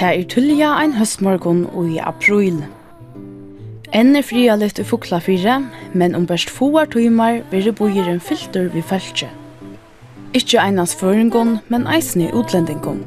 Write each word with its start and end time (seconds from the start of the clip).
Det 0.00 0.08
er 0.08 0.22
tullja 0.32 0.68
ein 0.80 0.94
høstmorgon 0.96 1.66
og 1.76 1.90
i 1.92 1.98
april. 2.00 2.62
Enn 3.92 4.16
er 4.16 4.24
fria 4.24 4.54
litt 4.56 4.78
i 4.80 4.84
fukla 4.88 5.18
fire, 5.20 5.58
men 5.92 6.14
om 6.16 6.24
best 6.24 6.48
foar 6.48 6.88
tøymar 6.88 7.42
blir 7.50 8.08
en 8.08 8.20
filter 8.20 8.70
vi 8.72 8.80
fæltje. 8.80 9.28
Ikkje 10.32 10.60
einans 10.62 10.94
føringon, 10.96 11.58
men 11.68 11.84
eisne 11.86 12.30
utlendingon. 12.32 13.04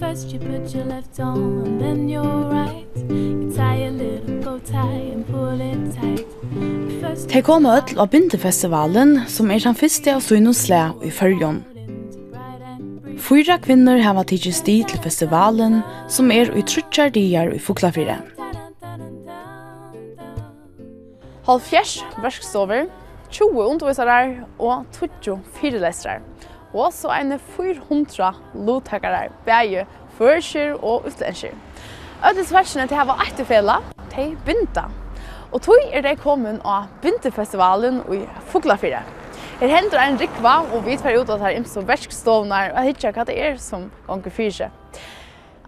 First 0.00 0.32
you 0.32 0.40
put 0.40 0.74
your 0.74 0.84
left 0.86 1.20
on 1.20 1.62
and 1.64 1.80
then 1.80 2.08
your 2.08 2.50
right 2.50 2.84
You 3.08 3.52
tie 3.54 3.86
a 3.86 3.90
little 3.90 4.42
bow 4.42 4.58
tie 4.58 5.12
and 5.14 5.24
pull 5.24 5.60
it 5.60 5.94
tight 5.94 6.26
First... 7.00 7.28
Te 7.28 7.42
kom 7.42 7.64
öll 7.64 7.94
av 7.96 8.10
Bindefestivalen, 8.10 9.20
som 9.28 9.50
er 9.50 9.62
den 9.62 9.78
første 9.78 10.18
av 10.18 10.20
Sunnusle 10.20 10.82
i 11.04 11.10
Føljon. 11.14 11.75
Fyra 13.26 13.56
kvinnor 13.58 13.98
hava 14.04 14.22
tidsi 14.22 14.52
sti 14.54 14.74
til 14.86 15.00
festivalen, 15.02 15.80
som 16.06 16.28
er 16.30 16.52
i 16.54 16.60
trutjar 16.62 17.08
diar 17.10 17.48
i 17.50 17.58
Fuglafire. 17.58 18.20
Halvfjers 21.48 21.96
verkstover, 22.22 22.86
20 23.34 23.64
undervisarar 23.64 24.30
og 24.62 24.86
20 24.94 25.40
fyrelesrar. 25.58 26.22
Og 26.70 26.94
så 26.94 27.10
eine 27.16 27.40
400 27.56 28.30
lottakarar, 28.54 29.34
bæge 29.42 29.88
førskir 30.20 30.78
og 30.78 31.10
utlenskir. 31.10 31.58
Ødels 32.30 32.54
versene 32.54 32.86
til 32.86 33.02
hava 33.02 33.18
eitefela, 33.26 33.80
de 34.14 34.36
binda. 34.46 34.86
Og 35.50 35.66
tog 35.66 35.82
er 35.90 36.06
de 36.06 36.14
kommet 36.22 36.62
av 36.62 36.86
Bindefestivalen 37.02 38.04
i 38.06 38.22
Fuglafire. 38.52 39.02
Her 39.56 39.70
hender 39.72 39.96
ein 39.96 40.18
rikva 40.20 40.58
og 40.68 40.82
vi 40.84 40.98
tar 41.00 41.14
ut 41.16 41.30
at 41.32 41.40
her 41.40 41.54
imso 41.56 41.80
verkstovnar 41.88 42.74
og 42.76 42.84
hitja 42.84 43.08
hva 43.16 43.22
det 43.24 43.38
er 43.40 43.54
som 43.56 43.86
gonger 44.04 44.34
fyrse. 44.36 44.68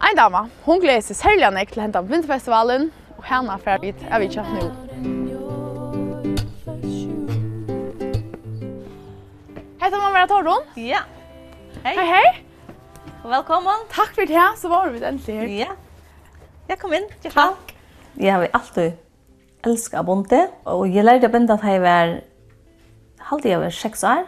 Ein 0.05 0.19
dama, 0.19 0.42
hon 0.67 0.83
gleder 0.83 1.00
seg 1.06 1.17
særlig 1.17 1.48
nek 1.55 1.72
til 1.72 1.81
hentan 1.86 2.11
vinterfestivalen 2.11 2.91
og 3.16 3.25
henne 3.31 3.56
fer 3.64 3.81
vi 3.81 3.94
er 3.97 4.20
vi 4.20 4.28
kjatt 4.34 4.53
nu. 4.59 4.69
Hei, 9.81 9.89
Tomma 9.89 10.12
Mera 10.12 10.28
Torron. 10.28 10.69
Ja. 10.77 11.06
Hei. 11.81 11.97
Hei, 11.97 12.06
hei. 12.12 12.22
Velkommen. 13.25 13.89
Takk 13.89 14.12
for 14.12 14.28
det, 14.28 14.47
så 14.61 14.69
var 14.69 14.92
vi 14.92 15.00
endelig 15.00 15.41
her. 15.41 15.53
Ja. 15.64 15.72
Jeg 16.69 16.84
kom 16.84 16.92
inn. 16.92 17.09
Takk. 17.25 17.72
Jeg 18.20 18.36
har 18.36 18.50
alltid 18.53 19.00
elsket 19.64 20.05
bonde, 20.05 20.44
og 20.69 20.91
jeg 20.92 21.09
lærte 21.09 21.33
å 21.33 21.33
binde 21.33 21.56
at 21.56 21.64
jeg 21.64 21.81
var 21.81 22.19
halde 23.29 23.51
jeg 23.51 23.61
var 23.61 23.75
seks 23.75 24.05
år. 24.09 24.27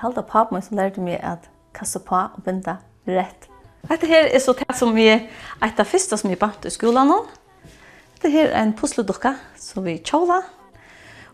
Halde 0.00 0.24
papen 0.24 0.56
min 0.56 0.64
som 0.64 0.78
lærte 0.78 1.02
meg 1.04 1.20
at 1.26 1.48
kassa 1.76 2.00
på 2.02 2.16
og 2.16 2.40
binda 2.44 2.78
rett. 3.08 3.48
Dette 3.88 4.08
her 4.08 4.28
er 4.28 4.40
så 4.42 4.54
det 4.56 4.72
som 4.76 4.94
vi, 4.96 5.08
et 5.08 5.80
av 5.80 5.88
første 5.88 6.16
som 6.20 6.30
vi 6.30 6.38
bant 6.40 6.64
i 6.68 6.72
skolen 6.72 7.08
nå. 7.10 7.20
Dette 8.16 8.32
her 8.32 8.50
er 8.50 8.62
en 8.62 8.74
pusledukka 8.76 9.34
som 9.60 9.84
vi 9.84 9.98
tjåla. 10.04 10.40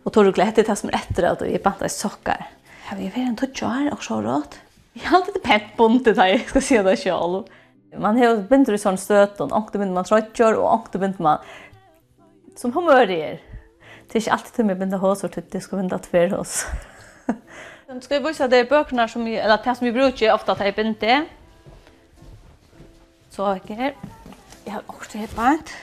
Og 0.07 0.13
tog 0.15 0.27
rukkla 0.27 0.47
hette 0.47 0.67
det 0.67 0.77
som 0.79 0.91
er 0.93 1.01
etter 1.01 1.27
at 1.33 1.43
vi 1.43 1.59
bant 1.63 1.83
i 1.83 1.91
sokker. 1.91 2.47
Her 2.87 2.99
vi 3.01 3.11
var 3.11 3.27
en 3.27 3.39
tutsi 3.39 3.67
år 3.67 3.91
og 3.91 4.03
så 4.07 4.21
råd. 4.23 4.61
Jeg 4.97 5.09
har 5.09 5.19
alltid 5.19 5.43
pent 5.45 5.73
bunt 5.77 6.07
i 6.07 6.15
det, 6.15 6.29
jeg 6.31 6.45
skal 6.49 6.63
si 6.65 6.79
det 6.87 6.99
selv. 7.03 7.51
Man 7.99 8.19
har 8.19 8.39
bindt 8.49 8.71
i 8.71 8.79
sånn 8.81 8.99
støt, 9.01 9.41
og 9.43 9.53
ångte 9.55 9.81
binder 9.81 9.99
man 9.99 10.07
trøtjør, 10.09 10.59
og 10.61 10.71
ångte 10.73 11.01
binder 11.03 11.23
man 11.23 11.51
som 12.57 12.73
humør 12.75 13.11
er. 13.13 13.43
Det 14.07 14.19
er 14.19 14.25
ikke 14.25 14.37
alltid 14.37 14.53
til 14.59 14.69
meg 14.69 14.79
binda 14.81 15.01
hos, 15.03 15.25
og 15.27 15.35
det 15.53 15.63
skal 15.63 15.83
binda 15.83 15.99
tver 16.03 16.37
hos. 16.37 16.61
Jeg 17.87 18.03
skal 18.03 18.23
vise 18.25 18.47
deg 18.51 18.69
bøkene 18.71 19.07
som 19.11 19.27
vi, 19.27 19.37
eller 19.39 19.63
det 19.63 19.77
som 19.79 19.87
vi 19.87 19.95
bruker 19.95 20.33
ofte 20.35 20.55
at 20.55 20.65
jeg 20.67 20.75
binder. 20.75 21.27
Så 23.31 23.53
ikke 23.61 23.77
her. 23.79 23.93
Jeg 24.67 24.75
har 24.75 24.83
også 24.91 25.21
helt 25.21 25.37
bant. 25.37 25.75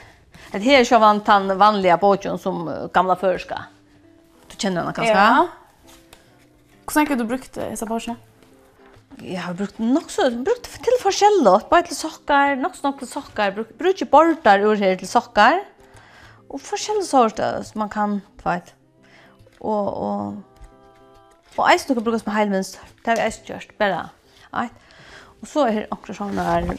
Det 0.54 0.62
her 0.62 0.80
er 0.80 0.86
ikke 0.86 1.00
vant 1.02 1.26
den 1.26 1.56
vanlige 1.58 1.96
båten 2.02 2.38
som 2.42 2.68
gamla 2.94 3.16
føreska. 3.18 3.64
Du 4.52 4.58
kjenner 4.58 4.84
henne 4.84 4.94
kanskje? 4.94 5.16
Ja. 5.16 5.94
Hvordan 6.84 7.08
har 7.10 7.20
du 7.22 7.26
brukt 7.30 7.56
disse 7.58 7.88
båtene? 7.90 8.18
Jeg 9.22 9.40
har 9.46 9.54
brukt 9.56 9.80
nok 9.80 10.10
så, 10.12 10.28
brukt 10.46 10.68
til 10.84 10.96
forskjellig, 11.02 11.56
bare 11.70 11.86
til 11.88 11.98
sokker, 11.98 12.56
nok 12.60 12.76
så 12.76 12.88
nok 12.90 13.00
til 13.00 13.10
sokker, 13.12 13.54
brukt, 13.56 13.76
brukt 13.78 14.04
bortar 14.10 14.66
ur 14.66 14.76
her 14.76 14.98
til 15.00 15.08
sokker 15.08 15.62
og 16.54 16.62
forskjellige 16.62 17.10
sorter 17.10 17.64
som 17.66 17.80
man 17.80 17.90
kan 17.90 18.20
du 18.38 18.50
vet. 18.50 18.74
Og, 19.60 19.88
og, 19.94 20.44
og 21.58 21.72
eisen 21.72 21.90
du 21.90 21.94
kan 21.94 22.04
bruke 22.04 22.20
som 22.20 22.34
heilmønster. 22.36 22.80
Det 23.02 23.12
har 23.12 23.16
vi 23.16 23.26
eisen 23.26 23.46
gjort 23.48 23.74
bare. 23.80 24.08
Right. 24.54 24.74
Og 25.42 25.48
så 25.48 25.66
er 25.68 25.72
det 25.74 25.88
akkurat 25.92 26.18
sånn 26.18 26.38
här 26.38 26.78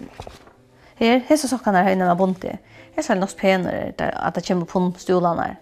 Her, 0.97 1.19
hessa 1.27 1.49
sokkarna 1.49 1.83
här 1.83 1.93
inne 1.93 2.07
med 2.07 2.17
bonte. 2.17 2.59
er 2.97 3.03
det 3.03 3.21
nok 3.21 3.37
penere 3.37 3.93
der, 3.99 4.11
at 4.11 4.35
det 4.35 4.47
kommer 4.47 4.65
på 4.65 4.95
stolarna 4.99 5.43
her. 5.43 5.57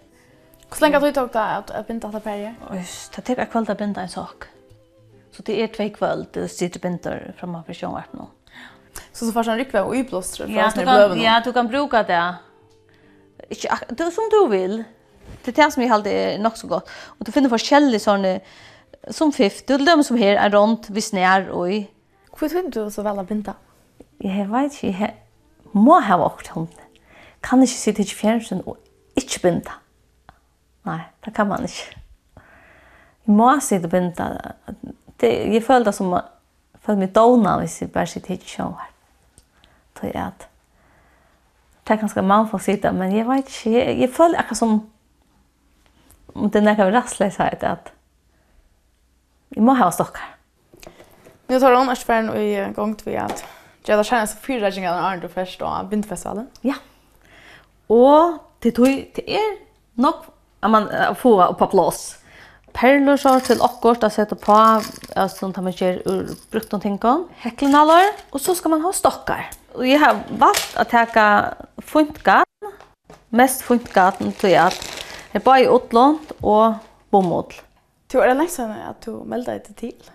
Hvor 0.69 0.81
lenge 0.81 0.99
har 0.99 1.07
du 1.07 1.13
tagit 1.13 1.35
att 1.35 1.71
att 1.71 1.87
binda 1.87 2.07
att 2.07 2.23
pärja? 2.23 2.55
Oj, 2.71 2.85
det 3.15 3.21
tar 3.21 3.35
kveld 3.35 3.51
kväll 3.51 3.71
att 3.71 3.77
binda 3.77 4.01
en 4.01 4.09
sak. 4.09 4.43
Så 5.31 5.41
det 5.41 5.63
är 5.63 5.67
två 5.67 5.89
kväll 5.89 6.25
det 6.33 6.47
sitter 6.49 6.79
bintar 6.79 7.33
framför 7.37 7.73
sjön 7.73 7.91
vart 7.91 8.13
nu. 8.13 8.25
Så 9.11 9.25
så 9.25 9.31
får 9.31 9.43
han 9.43 9.57
rycka 9.57 9.83
och 9.83 9.95
i 9.95 10.03
plåster 10.03 10.47
för 10.47 10.53
kan, 10.53 10.83
bløven. 10.83 11.21
Ja, 11.21 11.41
du 11.45 11.53
kan 11.53 11.67
bruka 11.67 12.03
det. 12.03 12.35
Ikke, 13.51 13.77
det 13.89 14.11
som 14.13 14.29
du 14.31 14.39
vil. 14.51 14.83
Det 15.43 15.51
er 15.53 15.63
det 15.63 15.73
som 15.73 15.83
jeg 15.83 15.91
alltid 15.91 16.13
er 16.13 16.37
nok 16.43 16.57
så 16.57 16.67
godt. 16.67 16.93
Og 17.17 17.25
du 17.27 17.31
finner 17.35 17.51
forskjellige 17.51 18.03
sånne, 18.03 18.37
som 19.11 19.33
fiff, 19.35 19.63
du 19.67 19.75
dem 19.77 20.03
som 20.03 20.17
her 20.19 20.39
er 20.39 20.53
rundt, 20.55 20.87
vi 20.93 21.01
snær 21.03 21.49
og 21.51 21.71
i. 21.71 21.81
Hvor 22.31 22.51
finner 22.51 22.71
du 22.71 22.89
så 22.91 23.03
vel 23.05 23.19
å 23.19 23.25
vinter? 23.27 23.57
Jeg 24.23 24.47
vet 24.51 24.77
ikke, 24.77 24.93
jeg 24.93 25.75
må 25.75 25.99
ha 25.99 26.17
vårt 26.21 26.47
hund. 26.55 26.71
Kan 27.43 27.63
ikke 27.63 27.79
sitte 27.79 28.05
i 28.05 28.07
fjernsyn 28.07 28.63
og 28.63 28.77
ikke 29.19 29.43
vinter. 29.43 29.75
Nei, 30.87 31.01
det 31.25 31.33
kan 31.35 31.49
man 31.49 31.67
ikke. 31.67 31.99
Jeg 33.23 33.35
må 33.35 33.49
sitte 33.63 33.89
og 33.89 33.93
vinter. 33.95 34.55
Jeg 35.23 35.63
føler 35.63 35.89
det 35.89 35.95
som, 35.95 36.11
jeg 36.13 36.83
føler 36.83 37.03
meg 37.03 37.13
dåna 37.15 37.57
hvis 37.61 37.81
jeg 37.81 37.91
bare 37.93 38.11
sitter 38.11 38.35
i 38.35 38.39
sjøen. 38.47 38.89
Det 39.99 40.11
er 40.11 40.25
at, 40.25 40.47
det 41.83 41.93
er 41.93 42.01
ganske 42.01 42.21
mange 42.21 42.49
folk 42.49 42.63
sier 42.63 42.79
det, 42.81 42.93
men 42.95 43.11
jeg 43.15 43.27
vet 43.27 43.49
ikke, 43.49 43.71
jeg, 43.77 43.97
jeg 43.99 44.09
føler 44.15 44.39
akkurat 44.39 44.57
som 44.57 44.77
om 46.33 46.49
det 46.49 46.61
er 46.61 46.65
noe 46.65 46.93
rastløshet 46.93 47.65
at 47.67 47.91
jeg 49.53 49.63
må 49.63 49.75
ha 49.77 49.89
stokker. 49.93 50.31
Nu 51.47 51.59
tar 51.59 51.75
hon 51.75 51.89
Aschfern 51.89 52.31
i 52.37 52.73
gång 52.73 52.95
till 52.95 53.17
att 53.17 53.43
jag 53.85 53.97
har 53.97 54.03
tjänat 54.03 54.37
fyra 54.41 54.69
ringar 54.69 54.95
när 54.95 55.01
Arndor 55.01 55.27
först 55.27 55.59
då 55.59 55.87
vinterfestivalen. 55.89 56.47
Ja. 56.61 56.73
Og 57.87 58.37
det 58.59 58.71
tog 58.71 58.87
till 59.13 59.23
er 59.27 59.57
nok 59.93 60.25
at 60.63 60.71
man 60.71 60.87
får 61.15 61.47
upp 61.47 61.57
på 61.57 61.67
plats. 61.67 62.17
Perler 62.73 63.17
så 63.17 63.39
til 63.39 63.61
akkurat 63.61 64.03
å 64.03 64.09
sette 64.09 64.35
på 64.35 64.55
altså 64.55 65.35
sånn 65.37 65.51
at 65.53 65.63
man 65.63 65.73
kör 65.73 65.99
ur 66.07 66.31
brukt 66.51 66.71
noen 66.71 66.81
ting 66.81 66.97
om. 67.05 67.27
häcklenallar 67.37 68.15
og 68.31 68.41
så 68.41 68.55
skal 68.55 68.71
man 68.71 68.81
ha 68.81 68.91
stockar. 68.91 69.51
Og 69.73 69.85
jeg 69.87 69.97
har 69.97 70.19
valgt 70.37 70.75
å 70.77 70.83
teka 70.85 71.25
funtgarn, 71.81 72.73
mest 73.33 73.63
funtgarn 73.65 74.33
til 74.37 74.53
at 74.61 74.77
jeg 75.33 75.39
er 75.41 75.45
bare 75.45 75.63
i 75.63 75.69
utlånt 75.71 76.35
og 76.45 76.75
bomull. 77.09 77.49
Du 78.13 78.19
er 78.21 78.35
nesten 78.37 78.69
at 78.69 79.01
du 79.01 79.23
melder 79.25 79.57
deg 79.57 79.77
til? 79.79 80.11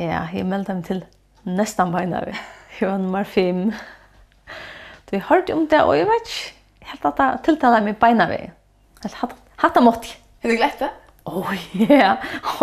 Ja, 0.00 0.22
jeg 0.32 0.46
melder 0.48 0.78
meg 0.78 0.86
til 0.88 1.02
nesten 1.44 1.92
beina 1.92 2.22
vi. 2.24 2.32
Jeg 2.78 2.88
var 2.88 3.02
nummer 3.02 3.28
fem. 3.28 3.66
Du 5.10 5.18
har 5.18 5.26
hørt 5.28 5.52
om 5.52 5.66
det, 5.68 5.82
og 5.84 5.98
jeg 5.98 6.08
vet 6.08 6.30
ikke. 6.30 6.54
Helt 6.84 7.04
at 7.08 7.20
jeg 7.20 7.42
tiltaler 7.46 7.84
meg 7.84 7.98
beina 8.00 8.26
vi. 8.32 8.38
Helt 9.04 9.18
hatt, 9.20 9.34
hatt 9.60 9.76
av 9.76 9.84
mått. 9.84 10.08
Har 10.40 10.52
du 10.52 10.56
glett 10.56 10.80
det? 10.80 10.88
Åh, 11.28 11.52
ja. 11.92 12.14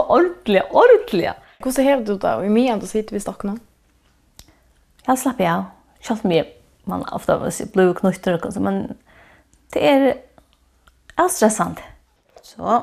Ordentlig, 0.01 0.65
ordentlig. 0.69 1.29
Hvordan 1.61 1.85
har 1.85 2.01
du 2.01 2.15
det? 2.15 2.33
Og 2.33 2.47
i 2.49 2.53
mye 2.53 2.79
du 2.81 2.89
sitter 2.89 3.17
vi 3.17 3.21
stokken 3.21 3.53
nå? 3.53 3.61
Jeg 5.05 5.21
slapper 5.21 5.49
av. 5.51 5.69
Självt 6.01 6.23
med 6.23 6.45
man 6.83 7.05
ofta 7.11 7.37
var 7.37 7.49
så 7.49 7.65
blå 7.73 7.91
knutter 7.93 8.39
og 8.39 8.53
sånt, 8.53 8.65
men 8.65 8.79
det 9.73 9.81
er 9.85 10.05
alt 11.21 11.33
stressant. 11.33 11.81
Så. 12.41 12.81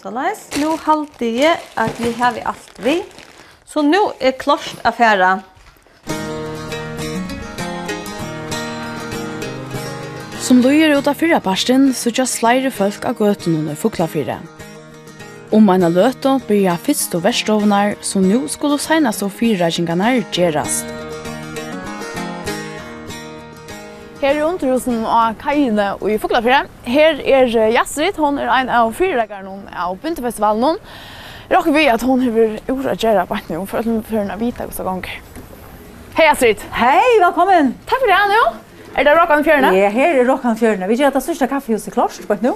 Så 0.00 0.12
leis. 0.14 0.46
Nå 0.58 0.72
halte 0.86 1.28
jeg 1.28 1.58
at 1.76 2.00
vi 2.00 2.12
har 2.16 2.32
vi 2.36 2.44
alt 2.48 2.80
vi. 2.80 3.00
Så 3.68 3.84
nå 3.84 4.00
er 4.18 4.38
klart 4.40 4.80
affæra. 4.88 5.42
Som 10.40 10.64
løyer 10.64 10.96
ut 10.96 11.06
av 11.06 11.14
fyrra 11.20 11.38
parsten, 11.44 11.92
så 11.94 12.10
just 12.10 12.40
sleire 12.40 12.72
folk 12.74 13.04
av 13.06 13.20
gøten 13.20 13.60
under 13.60 13.76
fuklafyrre. 13.78 14.40
Om 15.50 15.68
um 15.68 15.70
en 15.74 15.86
løte 15.92 16.32
blir 16.48 16.64
jeg 16.64 16.82
fyrst 16.88 17.14
og 17.18 17.22
verstovnar, 17.28 17.94
som 18.00 18.26
nå 18.26 18.46
skulle 18.48 18.80
senast 18.82 19.22
og 19.26 19.30
fyrreikingarna 19.36 20.16
gjerast. 20.32 20.99
Her 24.20 24.36
er 24.36 24.44
underhusen 24.44 24.98
av 25.08 25.32
Kajene 25.40 25.94
og 25.96 26.10
i 26.12 26.18
Fuglafjere. 26.20 26.66
Her 26.84 27.22
er 27.24 27.46
Jasrid, 27.72 28.18
hon 28.20 28.36
er 28.36 28.50
en 28.52 28.68
av 28.68 28.90
fyrirreikeren 28.92 29.62
av 29.72 29.94
Bundefestivalen. 30.02 30.76
Råk 31.48 31.70
vi 31.72 31.86
at 31.88 32.04
hon 32.04 32.20
har 32.26 32.58
ordet 32.68 32.98
gjøre 33.00 33.24
på 33.30 33.38
henne, 33.38 33.62
for 33.70 33.80
at 33.80 33.88
hun 33.88 34.02
får 34.04 34.18
henne 34.18 34.36
vite 34.42 34.66
hva 34.66 34.76
som 34.76 34.90
ganger. 34.90 35.14
Hei 36.18 36.26
Astrid! 36.34 36.60
Hei, 36.76 37.00
velkommen! 37.22 37.72
Takk 37.88 38.02
for 38.02 38.12
det, 38.12 38.18
Anjo! 38.18 38.44
Er 38.92 39.08
det 39.08 39.16
Råkan 39.16 39.46
Fjørne? 39.46 39.72
Ja, 39.78 39.88
her 39.96 40.20
er 40.20 40.28
Råkan 40.28 40.60
Fjørne. 40.60 40.92
Vi 40.92 41.00
gjør 41.00 41.16
det 41.16 41.24
største 41.24 41.48
kaffehuset 41.48 41.96
klart 41.96 42.20
på 42.28 42.36
nå. 42.44 42.52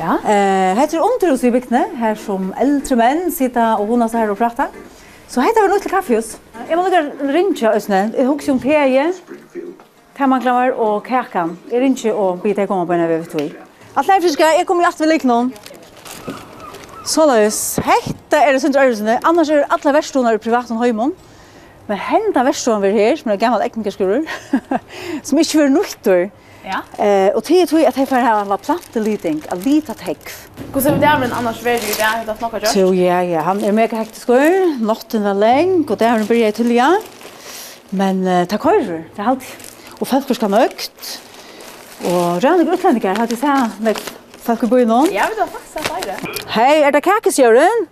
Ja. 0.00 0.18
Eh, 0.26 0.74
her 0.74 0.90
er 0.90 1.06
underhus 1.06 1.46
i 1.46 1.54
bygdene, 1.54 1.84
her 2.02 2.18
som 2.18 2.50
eldre 2.58 2.98
menn 2.98 3.28
sitter 3.30 3.78
og 3.78 3.94
hun 3.94 4.02
er 4.02 4.10
her 4.10 4.34
og 4.34 4.42
prater. 4.42 4.74
Så 5.30 5.46
her 5.46 5.54
er 5.54 5.62
det 5.62 5.70
noe 5.70 5.86
til 5.86 5.94
kaffehus. 5.94 6.34
Jeg 6.66 6.74
må 6.74 6.90
lukke 6.90 7.30
ringe, 7.30 7.76
Øsne. 7.76 8.08
Jeg 8.10 8.26
husker 8.26 8.58
om 8.58 8.64
P.E. 8.66 9.12
Termanklammer 10.16 10.70
og 10.80 11.02
kakan. 11.04 11.58
Er 11.68 11.82
ikke 11.84 12.14
å 12.16 12.30
bite 12.40 12.62
jeg 12.64 12.70
kommer 12.70 12.88
på 12.88 12.94
en 12.96 13.02
av 13.04 13.10
VV2. 13.12 13.42
Alt 14.00 14.12
er 14.14 14.22
friske, 14.24 14.46
jeg 14.56 14.64
kommer 14.68 14.86
i 14.86 14.88
alltid 14.88 15.04
vi 15.04 15.08
liker 15.10 15.28
noen. 15.28 15.50
Såleis, 17.06 17.58
hette 17.84 18.40
er 18.40 18.56
det 18.56 18.62
sindre 18.62 18.86
øresene. 18.86 19.18
Annars 19.28 19.52
er 19.52 19.66
alle 19.68 19.92
verstoner 19.98 20.38
i 20.38 20.40
privaten 20.40 20.80
høymon. 20.80 21.12
Men 21.90 22.00
henda 22.00 22.46
verstonen 22.48 22.80
vi 22.86 22.94
er 22.94 22.96
her, 22.96 23.20
som 23.20 23.34
er 23.34 23.42
gammel 23.44 23.66
eknikerskruer, 23.66 24.24
som 25.20 25.38
ikke 25.44 25.60
vil 25.60 25.70
nøytter. 25.76 26.24
Ja. 26.64 26.80
Eh, 26.96 27.28
og 27.36 27.44
tid 27.46 27.68
tror 27.68 27.84
jeg 27.84 27.92
at 27.92 28.00
jeg 28.00 28.08
får 28.08 28.24
ha 28.24 28.56
plantelyding, 28.56 29.44
av 29.52 29.60
lita 29.68 29.94
tekv. 30.00 30.32
Hvordan 30.72 30.96
er 30.96 31.04
det 31.04 31.14
med 31.26 31.38
annars 31.42 31.60
vær 31.62 31.76
du 31.76 31.92
det? 31.92 32.00
Har 32.00 32.24
du 32.24 32.32
snakket 32.40 32.66
kjørt? 32.70 32.80
Jo, 32.80 32.90
ja, 32.96 33.20
ja. 33.36 33.44
Han 33.52 33.60
er 33.60 33.76
mega 33.76 34.00
hektisk 34.00 34.32
år. 34.32 34.80
Natten 34.80 35.28
var 35.28 35.36
leng, 35.44 35.82
og 35.84 36.00
der 36.00 36.24
blir 36.24 36.46
jeg 36.46 36.56
til, 36.56 36.72
ja. 36.80 36.94
Men 37.92 38.24
uh, 38.24 38.46
takk 38.48 38.64
høyre, 38.72 39.04
det 39.12 39.20
er 39.20 39.34
alltid 39.36 39.75
og 40.00 40.06
folk 40.06 40.34
skal 40.36 40.52
nøkt. 40.52 41.12
Og 42.04 42.42
rønne 42.44 42.66
utlendinger, 42.72 43.16
har 43.18 43.26
du 43.26 43.36
sett 43.36 43.80
med 43.80 44.00
folk 44.46 44.66
i 44.66 44.68
byen 44.70 44.90
nå? 44.92 45.04
Ja, 45.14 45.28
vi 45.32 45.40
har 45.40 45.48
faktisk 45.48 45.78
sett 45.78 45.88
flere. 45.88 46.16
Hei, 46.56 46.82
er 46.82 46.92
det 46.94 47.02
kakesjøren? 47.06 47.88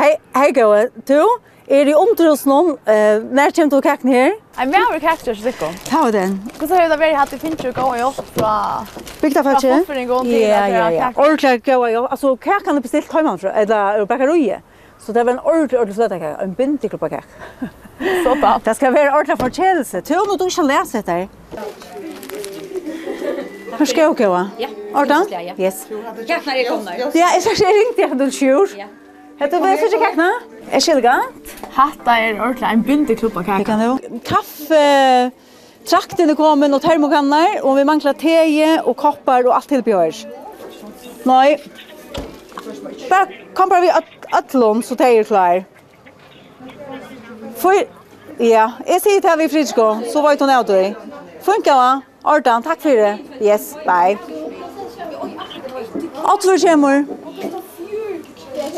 hei, 0.00 0.12
hei 0.36 0.50
gode, 0.56 0.90
du? 1.08 1.22
Er 1.72 1.88
i 1.88 1.92
omtrusnån, 1.94 2.72
uh, 2.74 3.22
når 3.32 3.52
kommer 3.56 3.70
du 3.70 3.80
kaken 3.80 4.10
her? 4.12 4.32
Nei, 4.58 4.66
vi 4.68 4.80
har 4.82 4.98
kaken 5.00 5.24
til 5.24 5.36
Sikko. 5.40 5.70
Ta 5.86 6.02
av 6.08 6.10
den. 6.12 6.34
Hvordan 6.58 6.80
har 6.80 6.90
det 6.90 6.98
vært 7.00 7.16
hatt 7.16 7.32
i 7.32 7.38
Finnsjøk 7.40 7.78
og 7.80 7.94
hjelp 7.96 8.18
fra... 8.34 8.50
Bygda 9.22 9.44
fatje? 9.46 9.70
Fra 9.70 9.78
hofferingen 9.78 10.26
til... 10.26 10.40
Ja, 10.42 10.66
ja, 10.68 10.88
ja. 10.92 11.08
Ordentlig 11.14 11.62
gode 11.70 11.92
hjelp. 11.94 12.10
Altså, 12.10 12.34
kaken 12.36 12.76
er 12.76 12.84
bestilt 12.84 13.14
hjemmefra, 13.14 13.54
eller 13.62 14.04
bakkerøyet. 14.10 14.71
Så 15.02 15.12
det 15.12 15.26
var 15.26 15.32
en 15.32 15.38
ordentlig, 15.38 15.78
ordentlig 15.78 15.94
fløtekake, 15.94 16.42
en 16.42 16.54
bindeklubbakake. 16.54 17.22
Så 18.24 18.36
da. 18.42 18.52
Det 18.64 18.76
skal 18.76 18.94
være 18.94 19.06
en 19.06 19.14
ordentlig 19.14 19.38
fortjelelse. 19.38 20.00
Tror 20.00 20.24
du 20.30 20.36
du 20.38 20.44
ikke 20.44 20.62
leser 20.62 20.98
etter? 20.98 21.28
Hur 23.78 23.84
ska 23.86 24.00
jag 24.00 24.16
gå? 24.16 24.48
Ja. 24.58 24.68
Arda? 24.94 25.24
Yes. 25.58 25.86
Kacknar 26.28 26.54
er 26.54 26.68
kommer. 26.68 26.92
Ja, 27.14 27.28
jag 27.34 27.42
ska 27.42 27.66
ringa 27.66 28.14
dig 28.14 28.26
då 28.26 28.30
sjur. 28.30 28.78
Ja. 28.78 28.86
Hetta 29.40 29.58
við 29.58 29.80
ikke 29.88 29.98
kakna. 29.98 30.28
Er 30.70 30.82
skilgant. 30.84 31.52
Hatta 31.74 32.14
er 32.20 32.36
ordentlig, 32.36 32.68
ein 32.68 32.82
bindi 32.86 33.16
klubba 33.18 33.42
kakna. 33.42 33.64
Kan 33.64 33.80
du? 33.80 34.18
Kaffe 34.28 35.32
trakten 35.88 36.30
er 36.30 36.38
kommet, 36.38 36.70
og 36.70 36.82
termokanner, 36.84 37.58
og 37.62 37.80
vi 37.80 37.84
manglar 37.88 38.14
teje 38.14 38.76
og 38.84 38.94
koppar 38.96 39.42
og 39.48 39.56
alt 39.56 39.68
tilbjør. 39.72 40.20
Nei. 41.26 41.56
Bare 43.10 43.26
kom 43.56 43.72
bare 43.72 43.82
vi 43.82 43.90
at 43.90 44.21
Atlon 44.32 44.82
så 44.82 44.96
tar 44.96 45.12
er 45.12 45.24
klar. 45.24 45.64
For, 47.60 47.74
ja, 48.40 48.70
jeg 48.88 49.00
sier 49.04 49.20
til 49.20 49.38
vi 49.38 49.48
fridsko, 49.52 49.88
så 50.12 50.22
var 50.24 50.38
hun 50.40 50.50
av 50.50 50.64
døy. 50.66 50.94
Funker 51.44 51.76
va? 51.76 51.90
Ordan, 52.24 52.62
takk 52.62 52.80
for 52.80 52.96
det. 52.96 53.18
Yes, 53.42 53.74
bye. 53.84 54.16
Atfor 56.22 56.58
kommer. 56.64 57.04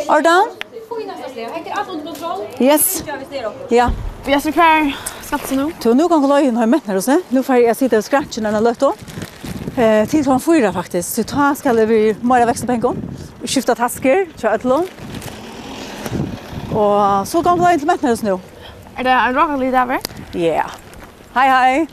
Ordan? 0.09 0.55
Yes. 2.61 3.05
Ja. 3.71 3.91
Vi 4.27 4.33
er 4.33 4.41
så 4.41 4.53
kvar 4.53 4.91
skatsen 5.25 5.59
nå. 5.61 5.71
Så 5.83 5.93
nå 5.97 6.09
kan 6.09 6.23
vi 6.23 6.31
løye 6.31 6.53
noen 6.55 6.71
mennene 6.71 6.97
hos 6.97 7.09
det. 7.11 7.21
Nå 7.35 7.43
får 7.45 7.63
jeg 7.63 7.79
sitte 7.79 8.01
og 8.01 8.07
skratje 8.07 8.43
når 8.45 8.59
jeg 8.59 8.67
løter. 8.69 9.05
Eh, 9.75 10.05
tid 10.09 10.23
for 10.23 10.35
han 10.35 10.43
fyra 10.43 10.71
faktisk. 10.75 11.09
Så 11.19 11.25
ta 11.29 11.51
skal 11.59 11.81
vi 11.91 12.01
mer 12.23 12.47
vekst 12.49 12.67
på 12.67 12.77
en 12.77 12.85
gang. 12.85 13.01
Skifta 13.45 13.77
tasker, 13.79 14.27
kjøre 14.39 14.55
et 14.61 14.69
lån. 14.71 14.87
Og 16.75 17.27
så 17.31 17.43
kom 17.47 17.61
det 17.63 17.75
inn 17.75 17.85
til 17.85 17.91
Mettnes 17.91 18.25
nå. 18.27 18.39
Er 18.99 19.07
det 19.07 19.15
en 19.15 19.37
råkast 19.37 19.63
litt 19.63 19.77
over? 19.79 20.11
Ja. 20.39 20.67
Hei, 21.35 21.47
hei. 21.51 21.87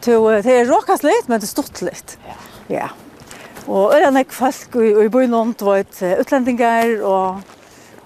Det 0.00 0.16
er 0.16 0.68
råkast 0.68 1.04
litt, 1.04 1.28
men 1.28 1.40
det 1.40 1.48
er 1.48 1.52
stort 1.52 1.80
litt. 1.84 2.16
Ja. 2.72 2.88
Og 3.68 3.92
øren 3.94 4.16
er 4.16 4.28
folk 4.32 4.76
i 4.80 5.08
byen 5.12 5.34
om, 5.36 5.52
det 5.54 5.66
var 5.66 5.84
utlendingar 6.22 6.94
og, 7.04 7.42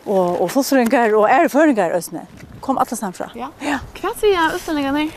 og, 0.05 0.43
og 0.43 0.51
fosseringar 0.51 1.15
og 1.15 1.29
æreføringar 1.31 1.95
østene. 1.97 2.27
Kom 2.65 2.79
alle 2.81 2.97
sammen 2.97 3.15
fra. 3.15 3.31
Ja. 3.39 3.51
ja. 3.63 3.79
Hva 4.01 4.15
sier 4.19 4.35
jeg? 4.35 5.11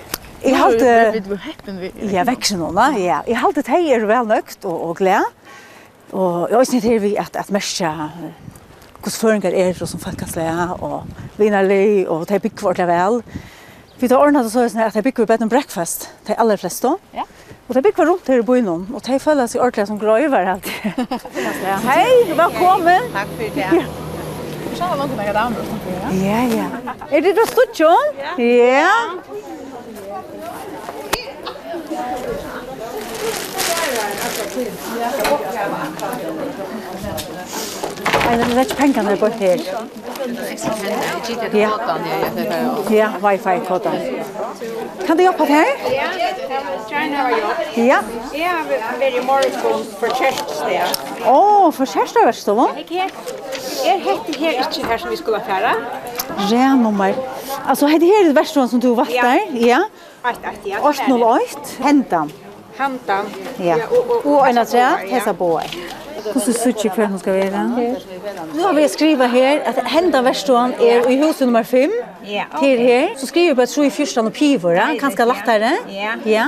Jeg 0.43 0.57
halte... 0.59 0.93
Vi 1.15 1.23
blir 1.25 1.41
heppen 1.41 1.79
vi. 1.81 1.91
Ja, 2.13 2.25
vekse 2.27 2.59
noen, 2.59 2.77
ja. 3.01 3.23
Jeg 3.25 3.41
halte 3.41 3.63
at 3.65 3.71
hei 3.73 3.87
er 3.95 4.05
vel 4.05 4.29
nøkt 4.29 4.67
og, 4.69 4.77
og 4.89 4.99
glede. 4.99 5.25
Og 6.13 6.51
jeg 6.51 6.69
synes 6.69 6.85
det 6.85 6.93
er 6.93 7.01
vi 7.03 7.15
at, 7.19 7.35
at 7.35 7.49
merke 7.51 7.89
hvordan 9.01 9.19
føringer 9.21 9.53
er 9.53 9.73
det 9.73 9.89
som 9.89 9.99
folk 9.99 10.17
kan 10.17 10.29
slære, 10.29 10.67
og 10.81 11.07
vinnerlig, 11.37 12.07
og 12.09 12.27
de 12.29 12.39
bygger 12.39 12.67
vårt 12.67 12.81
vel. 12.87 13.21
Vi 13.99 14.07
tar 14.07 14.21
ordnet 14.21 14.45
det 14.45 14.51
så 14.53 14.67
sånn 14.69 14.83
at 14.85 14.93
de 14.93 15.01
bygger 15.01 15.25
bed 15.25 15.41
and 15.41 15.49
breakfast, 15.49 16.09
de 16.27 16.35
aller 16.37 16.57
fleste. 16.61 16.91
Ja. 17.15 17.25
Og 17.67 17.75
de 17.75 17.81
bygger 17.83 18.05
rundt 18.09 18.27
her 18.27 18.39
i 18.39 18.45
byen, 18.45 18.67
og 18.93 19.01
de 19.05 19.19
føler 19.19 19.47
seg 19.49 19.61
ordentlig 19.61 19.87
som 19.89 19.99
grøyver 19.99 20.51
alltid. 20.53 20.75
Hei, 21.89 22.11
velkommen! 22.37 23.09
Takk 23.15 23.33
for 23.33 23.57
det. 23.57 23.71
Ja. 23.79 23.85
Så 24.77 24.83
har 24.85 24.99
noen 24.99 25.33
damer 25.33 25.65
som 25.65 25.79
fyrer. 25.81 26.11
Ja, 26.21 26.41
ja. 26.53 26.67
Er 27.09 27.25
det 27.25 27.33
da 27.39 27.47
stort, 27.49 27.73
John? 27.79 28.13
Ja. 28.37 28.37
Ja. 28.37 28.93
Nei, 38.27 38.35
det 38.37 38.57
er 38.57 38.65
ikke 38.65 38.75
pengene 38.75 39.09
jeg 39.13 39.19
bort 39.19 39.35
her. 39.39 39.61
Ja, 41.53 41.69
ja 42.91 43.07
wifi-koden. 43.23 43.93
Kan 45.07 45.17
du 45.17 45.23
jobbe 45.23 45.45
her? 45.45 45.69
Ja, 45.91 46.07
Ja. 47.77 47.99
Jeg 48.33 48.49
har 48.49 48.65
vært 48.99 49.15
i 49.15 49.25
morgen 49.25 49.85
for 49.99 50.11
kjærestedet. 50.19 50.99
Å, 51.23 51.71
for 51.71 51.85
kjærestedet, 51.85 52.35
Jeg 53.85 54.01
heter 54.03 54.39
her 54.39 54.59
ikke 54.65 54.87
her 54.87 54.97
som 54.97 55.09
vi 55.09 55.15
skulle 55.15 55.37
affære. 55.37 55.71
Renummer. 56.51 57.13
Altså, 57.67 57.87
heter 57.87 58.07
her 58.11 58.27
det 58.27 58.35
verste 58.35 58.67
som 58.67 58.81
du 58.81 58.93
var 58.95 59.05
der? 59.05 59.39
Ja. 59.53 59.79
808, 60.25 60.67
ja. 60.67 60.83
808. 60.83 61.77
Hentan. 61.83 62.31
Hentan. 62.77 63.31
Ja. 63.59 63.77
Og 64.25 64.49
en 64.49 64.57
av 64.57 64.67
tre, 64.67 64.89
hessa 65.13 65.31
boer. 65.33 65.63
Ja. 65.71 66.06
Hvordan 66.33 66.73
du 66.83 66.89
hver 66.95 67.07
hun 67.07 67.19
skal 67.19 67.33
være? 67.33 67.63
Nu 68.55 68.61
har 68.61 68.73
vi 68.73 68.87
skrivet 68.87 69.29
her 69.29 69.59
at 69.65 69.81
henda 69.87 70.21
verstånd 70.21 70.73
er 70.73 71.09
i 71.09 71.17
huset 71.21 71.47
nummer 71.47 71.63
5. 71.63 71.91
Ja. 72.27 72.43
Til 72.59 72.79
her. 72.79 73.07
Så 73.17 73.27
skriver 73.27 73.49
vi 73.49 73.55
på 73.55 73.61
at 73.61 73.69
tro 73.69 73.81
i 73.81 73.89
fyrsta 73.89 74.21
og 74.21 74.33
pivåra, 74.33 74.87
kanskje 74.99 75.25
lettere. 75.25 75.71
Ja. 75.89 76.13
Ja. 76.25 76.45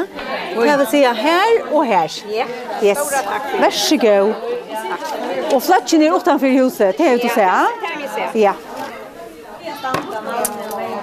Og 0.58 0.66
jeg 0.68 0.78
vil 0.78 0.88
si 0.92 0.98
her 0.98 1.74
og 1.74 1.86
her. 1.86 2.24
Ja. 2.34 2.46
Yes. 2.84 2.98
Vær 3.60 3.70
så 3.70 3.98
god. 3.98 4.34
Og 5.54 5.62
flatchen 5.64 6.02
er 6.02 6.14
utenfor 6.14 6.62
huset, 6.64 6.98
det 6.98 7.08
er 7.08 7.12
jo 7.12 7.18
til 7.18 7.30
å 7.30 7.34
se. 7.34 8.40
Ja. 8.40 8.54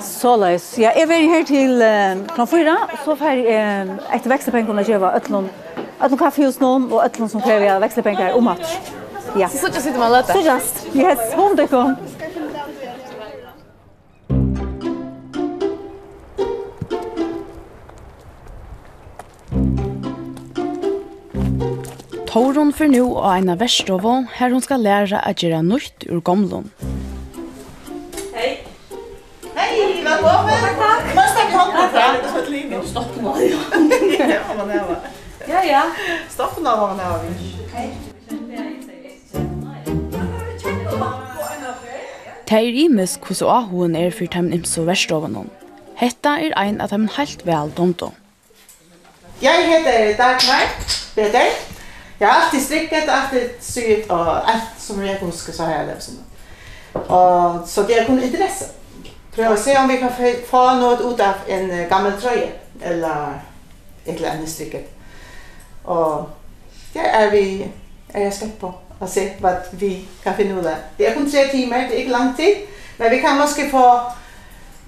Så 0.01 0.37
løs. 0.37 0.79
Ja, 0.79 0.91
jeg 0.97 1.11
er 1.11 1.31
her 1.31 1.45
til 1.45 1.81
uh, 1.83 2.27
klant 2.35 2.51
4, 2.51 2.77
og 2.93 2.99
så 3.05 3.15
får 3.19 3.27
jeg 3.33 3.47
uh, 3.47 3.97
etter 4.15 4.31
vekstepengene 4.31 4.85
gjøre 4.87 5.15
øtlån 5.17 5.49
öllum 6.01 6.19
kaffehusnum 6.19 6.93
og 6.93 7.05
öllum 7.05 7.29
som 7.29 7.41
krevja 7.41 7.79
vekslepengar 7.81 8.37
om 8.37 8.45
match. 8.45 8.77
Ja. 9.37 9.49
Så 9.49 9.73
så 9.73 9.81
sitter 9.81 9.99
man 9.99 10.13
lätt. 10.13 10.27
Så 10.27 10.41
just. 10.41 10.87
Yes, 10.95 11.35
hon 11.35 11.57
det 11.57 11.67
kom. 11.67 11.97
Torun 22.27 22.73
for 22.73 22.85
nu 22.85 23.01
og 23.03 23.23
eina 23.31 23.55
verstovo, 23.57 24.27
her 24.37 24.53
hon 24.53 24.61
skal 24.61 24.81
læra 24.85 25.23
at 25.25 25.41
gjøre 25.41 25.63
nytt 25.65 26.05
ur 26.13 26.21
gomlun. 26.21 26.69
Hei! 28.35 28.59
Hei, 29.57 30.05
velkommen! 30.05 30.77
Tack. 30.77 30.96
Sånne 36.67 36.81
var 36.81 36.89
han 36.89 37.01
her, 37.01 37.19
vi. 37.23 37.35
Det 42.49 42.57
er 42.59 42.79
imes 42.85 43.13
hos 43.23 43.43
Ahoen 43.43 43.95
er 43.95 44.11
for 44.11 44.27
dem 44.35 44.49
imso 44.53 44.83
verstovenom. 44.83 45.47
Hetta 46.01 46.33
er 46.43 46.57
ein 46.59 46.81
av 46.83 46.91
dem 46.91 47.05
helt 47.15 47.45
vel 47.47 47.71
domto. 47.77 48.09
Jeg 49.43 49.63
heter 49.69 50.17
Dagmar 50.19 50.73
Peter. 51.15 51.53
Jeg 52.21 52.29
har 52.29 52.41
alltid 52.41 52.65
strikket, 52.65 53.13
alltid 53.15 53.49
syet 53.61 54.11
og 54.11 54.31
alt 54.51 54.73
som 54.79 55.05
jeg 55.05 55.21
husker 55.21 55.53
så 55.53 55.69
har 55.69 55.73
jeg 55.77 55.87
det. 55.87 56.03
som. 56.03 56.15
Og 56.95 57.63
så 57.69 57.83
det 57.83 58.01
er 58.01 58.07
kun 58.07 58.19
interesse. 58.23 58.65
Prøv 59.37 59.53
å 59.53 59.61
se 59.61 59.79
om 59.79 59.87
vi 59.89 60.01
kan 60.03 60.11
få 60.51 60.65
noe 60.81 60.99
ut 60.99 61.21
av 61.21 61.47
en 61.47 61.71
gammel 61.89 62.19
trøye 62.19 62.51
eller 62.83 63.39
et 64.07 64.17
eller 64.17 64.31
annet 64.31 64.51
strikket. 64.51 64.91
Og 65.85 66.27
det 66.97 67.05
er 67.15 67.31
vi 67.31 67.67
er 68.15 68.21
jeg 68.21 68.33
spændt 68.33 68.59
på 68.59 68.73
at 69.03 69.11
se, 69.11 69.21
hvad 69.41 69.55
vi 69.73 70.09
kan 70.23 70.35
finde 70.37 70.55
ud 70.55 70.65
af. 70.65 70.77
Det 70.99 71.09
er 71.09 71.15
kun 71.15 71.31
tre 71.31 71.49
timer, 71.51 71.77
det 71.77 71.95
er 71.95 71.99
ikke 71.99 72.11
lang 72.11 72.37
tid, 72.37 72.53
men 72.99 73.11
vi 73.11 73.17
kan 73.17 73.41
måske 73.41 73.71
få 73.71 73.85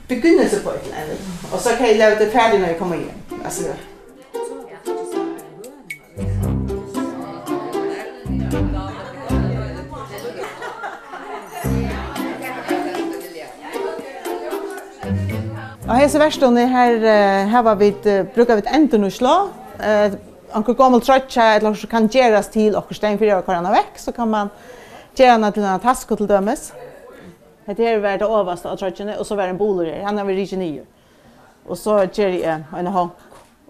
begyndelse 0.08 0.62
på 0.62 0.70
et 0.70 0.80
eller 0.82 0.96
andet, 0.96 1.18
og 1.52 1.60
så 1.60 1.68
kan 1.78 1.90
I 1.90 1.96
lave 1.96 2.18
det 2.18 2.32
færdigt, 2.32 2.62
når 2.62 2.68
I 2.68 2.78
kommer 2.78 2.96
hjem. 2.96 3.10
Altså, 3.44 3.62
Og 15.88 15.98
hese 15.98 16.18
verstående 16.18 16.68
her, 16.68 17.46
her 17.46 17.62
var 17.62 17.74
vi, 17.74 17.94
brukar 18.34 18.54
vi 18.54 18.58
et 18.58 18.76
enten 18.76 19.04
og 19.04 19.12
slå, 19.12 19.48
anker 20.52 20.74
gammal 20.74 21.00
trøtja 21.00 21.54
eller 21.56 21.74
så 21.74 21.86
kan 21.86 22.08
gjeras 22.08 22.48
til 22.48 22.76
och 22.76 22.94
stein 22.94 23.18
fyrir 23.18 23.36
og 23.36 23.44
kunna 23.46 23.70
vekk 23.70 23.98
så 23.98 24.12
kan 24.12 24.28
man 24.28 24.50
gjera 25.16 25.36
något 25.36 25.54
til 25.54 25.64
en 25.64 25.80
task 25.80 26.08
till 26.16 26.26
dömes. 26.26 26.72
Det 27.66 27.86
är 27.86 27.98
värda 27.98 28.26
överst 28.26 28.66
av 28.66 28.76
trøtjene 28.76 29.18
og 29.18 29.26
så 29.26 29.36
var 29.36 29.48
en 29.48 29.58
her. 29.58 30.04
Han 30.04 30.18
har 30.18 30.24
vi 30.24 30.34
rike 30.34 30.56
nye. 30.56 30.84
Og 31.66 31.76
så 31.78 32.08
gjer 32.12 32.28
jag 32.28 32.62
en 32.78 32.86
hank 32.86 33.12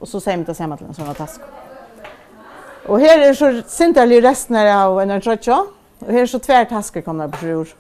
og 0.01 0.09
så 0.09 0.21
sämta 0.21 0.55
samma 0.55 0.77
til 0.77 0.87
en 0.87 0.95
sånn 0.95 1.15
task. 1.15 1.41
Og 2.87 3.01
her 3.01 3.19
er 3.19 3.33
så 3.35 3.63
sinterlig 3.67 4.23
resten 4.25 4.57
her 4.57 4.73
av 4.73 5.01
en 5.01 5.21
trøtja. 5.21 5.67
Og 6.01 6.13
her 6.13 6.23
er 6.23 6.27
så 6.27 6.39
tvär 6.39 6.65
tasker 6.65 7.01
kommer 7.01 7.29
på 7.29 7.37
sjur. 7.37 7.75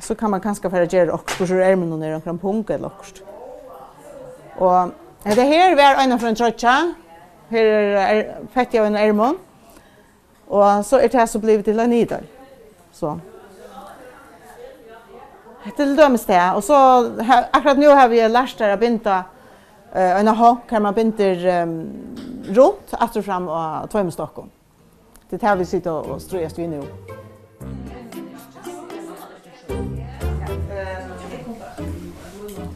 Så 0.00 0.14
kan 0.14 0.30
man 0.30 0.40
kanskje 0.40 0.62
kanske 0.62 0.76
för 0.76 0.82
att 0.82 0.92
göra 0.92 1.12
också 1.12 1.46
så 1.46 1.54
är 1.54 1.76
nere 1.76 2.20
någon 2.24 2.38
punkter 2.38 2.74
eller 2.74 2.86
också. 2.86 3.24
Og 4.58 4.92
Det 5.24 5.46
her 5.46 5.76
var 5.76 6.02
en 6.02 6.18
fra 6.18 6.28
en 6.28 6.36
trøtja. 6.36 6.76
Her 7.50 7.66
er 8.02 8.22
fett 8.54 8.74
av 8.74 8.88
en 8.88 8.96
ermon. 8.98 9.36
Og 10.50 10.84
så 10.84 10.98
er 10.98 11.12
det 11.12 11.28
så 11.30 11.38
blivet 11.38 11.64
til 11.64 11.78
en 11.80 11.92
idøy. 11.92 12.24
Så. 12.92 13.14
Det 15.64 15.74
Til 15.76 15.96
dømes 15.96 16.24
det. 16.24 16.40
Og 16.54 16.62
så 16.62 16.76
akkurat 17.52 17.78
nå 17.78 17.94
har 17.94 18.08
vi 18.08 18.18
lært 18.26 18.58
der 18.58 18.74
å 18.74 18.80
begynne 18.80 19.22
uh, 19.94 20.18
en 20.18 20.28
hånd 20.34 20.66
hvor 20.68 20.82
man 20.82 20.94
begynner 20.94 21.62
um, 21.62 21.78
rundt, 22.50 22.96
etter 22.98 23.22
frem 23.22 23.46
og 23.46 23.90
tøy 23.92 24.02
med 24.02 24.12
stokken. 24.12 24.50
Det 25.30 25.38
er 25.38 25.52
her 25.52 25.60
vi 25.62 25.64
sitter 25.70 26.02
og 26.02 26.20
strøyest 26.20 26.58
vi 26.58 26.66
nå. 26.66 26.82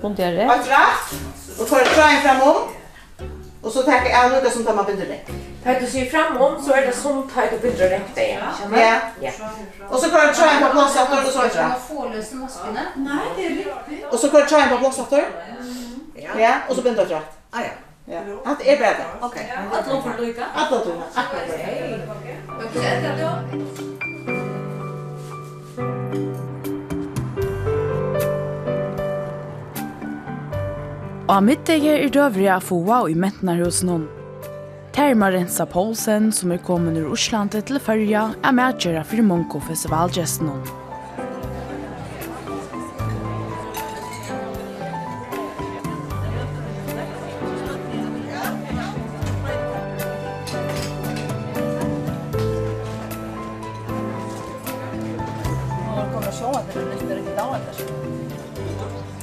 Bundt 0.00 0.20
gjør 0.22 0.38
det. 0.38 0.46
Alt 0.46 0.70
rett? 0.70 1.25
Och 1.60 1.68
tar 1.68 1.84
kragen 1.84 2.22
framom. 2.22 2.56
Och 3.62 3.72
så 3.72 3.82
tar 3.82 3.92
jag 3.92 4.34
av 4.44 4.50
som 4.50 4.64
tar 4.64 4.74
man 4.74 4.84
binder 4.84 5.06
det. 5.06 5.20
Tar 5.64 5.80
du 5.80 5.86
sig 5.86 6.10
framom 6.10 6.62
så 6.62 6.72
är 6.72 6.86
det 6.86 6.92
som 6.92 7.30
tar 7.30 7.46
du 7.50 7.58
binder 7.58 7.90
det. 8.14 8.28
Ja. 8.30 8.78
Ja. 8.78 9.00
ja. 9.20 9.32
Och 9.88 9.98
så 9.98 10.10
kör 10.10 10.32
kragen 10.32 10.62
på 10.62 10.68
plats 10.72 10.96
att 10.96 11.26
och 11.26 11.32
så 11.32 11.42
vidare. 11.42 11.72
Jag 11.72 11.96
får 11.96 12.10
lösa 12.10 12.36
maskorna. 12.36 12.80
Nej, 12.96 13.18
det 13.36 13.46
är 13.46 13.50
riktigt. 13.50 14.12
Och 14.12 14.18
så 14.18 14.30
kör 14.30 14.46
kragen 14.46 14.68
på 14.68 14.78
plats 14.78 14.98
efter. 14.98 15.24
Ja. 16.14 16.40
Ja, 16.40 16.54
och 16.68 16.76
så 16.76 16.82
binder 16.82 17.06
det. 17.06 17.20
Ah 17.50 17.60
ja. 17.62 17.70
Ja. 18.04 18.20
Att 18.44 18.60
är 18.66 18.76
bättre. 18.76 19.04
Okej. 19.20 19.52
Att 19.72 19.86
låta 19.88 20.02
för 20.02 20.10
Att 20.54 20.70
låta. 20.70 20.90
Okej. 20.90 22.00
Okej. 22.08 22.42
Okej. 25.78 26.45
Og 31.26 31.42
midtdager 31.42 32.04
er 32.04 32.12
døvrig 32.14 32.46
av 32.54 32.62
FOA 32.62 33.00
i 33.10 33.16
Mentnarhusen 33.18 33.88
om. 33.90 34.04
Terma 34.94 35.26
Rensa 35.34 35.66
Poulsen, 35.66 36.30
som 36.30 36.54
er 36.54 36.62
kommet 36.62 37.00
ur 37.00 37.10
Oslandet 37.16 37.66
til 37.66 37.82
Førja, 37.82 38.28
er 38.46 38.54
medgjøret 38.54 39.10
for 39.10 39.26
Monko-festivalgesten 39.26 40.54
om. 40.54 40.62
kommer 56.06 57.72
så. 57.72 59.15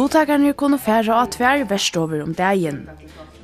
Luttakarnir 0.00 0.54
kunne 0.56 0.78
fære 0.80 1.12
av 1.12 1.26
tvær 1.34 1.66
verstover 1.68 2.22
om 2.24 2.30
dagen. 2.32 2.86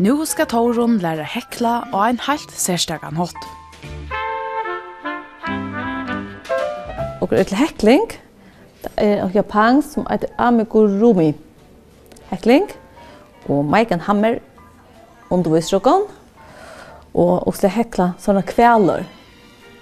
Nu 0.01 0.25
skal 0.25 0.47
Torun 0.49 0.95
lære 1.03 1.27
hekla 1.29 1.73
og 1.91 2.07
en 2.07 2.21
helt 2.25 2.55
særstakan 2.57 3.19
hot. 3.21 3.37
Og 7.21 7.35
et 7.37 7.53
hekling, 7.61 8.09
en 8.97 9.37
japan 9.37 9.83
som 9.85 10.09
heter 10.09 10.33
amigurumi. 10.39 11.35
Hekling, 12.33 12.71
og 13.53 13.65
Maiken 13.65 14.01
Hammer 14.09 14.41
underviser 15.29 15.77
okon, 15.77 16.09
og 17.13 17.49
også 17.51 17.69
hekla 17.69 18.15
sånne 18.17 18.47
kveler. 18.49 19.05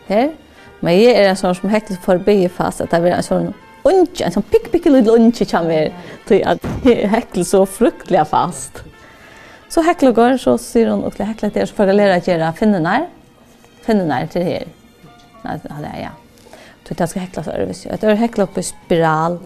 Her, 0.08 0.32
men 0.82 0.98
jeg 0.98 1.14
er 1.14 1.30
en 1.30 1.38
sånn 1.38 1.54
som 1.54 1.70
hekler 1.70 2.02
for 2.02 2.18
fast, 2.56 2.80
at 2.80 2.90
det 2.90 3.04
er 3.12 3.20
en 3.20 3.30
sånn 3.30 3.54
unge, 3.84 4.24
en 4.24 4.34
sånn 4.34 4.46
pikk, 4.50 4.70
pikk, 4.72 4.88
lille 4.92 5.12
unge 5.12 5.46
kommer 5.50 5.92
til 6.28 6.42
at 6.48 6.66
jeg 6.86 7.08
hekler 7.12 7.48
så 7.48 7.64
fruktelig 7.68 8.24
fast. 8.30 8.82
Så 9.72 9.82
hekler 9.82 10.14
går, 10.14 10.36
så 10.38 10.54
sier 10.60 10.92
hun 10.92 11.04
at 11.08 11.18
jeg 11.18 11.32
hekler 11.32 11.52
til, 11.54 11.66
så 11.66 11.76
får 11.76 11.90
jeg 11.90 11.98
lære 11.98 12.18
å 12.20 12.26
gjøre 12.28 12.52
finnene 12.58 12.94
her. 12.94 13.06
till 13.84 14.12
her 14.12 14.26
til 14.26 14.42
her. 14.42 14.68
Nei, 15.44 15.56
det 15.62 15.70
er 15.72 15.98
ja. 16.00 16.12
Så 16.84 16.94
jeg 16.98 17.08
skal 17.08 17.22
hekle 17.22 17.42
for 17.42 17.60
øvelse. 17.60 17.88
Jeg 17.88 18.00
tar 18.00 18.14
hekle 18.20 18.44
opp 18.44 18.58
i 18.58 18.62
spiral. 18.62 19.38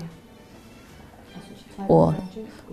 Og, 1.89 2.15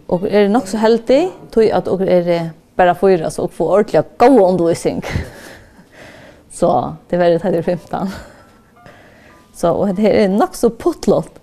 og 0.07 0.27
er 0.29 0.49
nok 0.49 0.67
så 0.67 0.81
heldig, 0.81 1.21
tror 1.53 1.63
jeg 1.63 1.73
at 1.77 1.85
dere 1.85 2.35
er 2.35 2.49
bare 2.75 2.95
fyra, 2.95 3.29
så 3.29 3.47
får 3.47 3.71
ordentlig 3.77 4.03
god 4.17 4.41
undervisning. 4.41 5.03
så 6.59 6.71
det 7.09 7.19
var 7.19 7.37
det 7.51 7.65
15. 7.65 8.11
så 9.55 9.73
og 9.73 9.95
det 9.97 10.11
er 10.23 10.27
nok 10.27 10.55
så 10.55 10.69
pottlått 10.69 11.39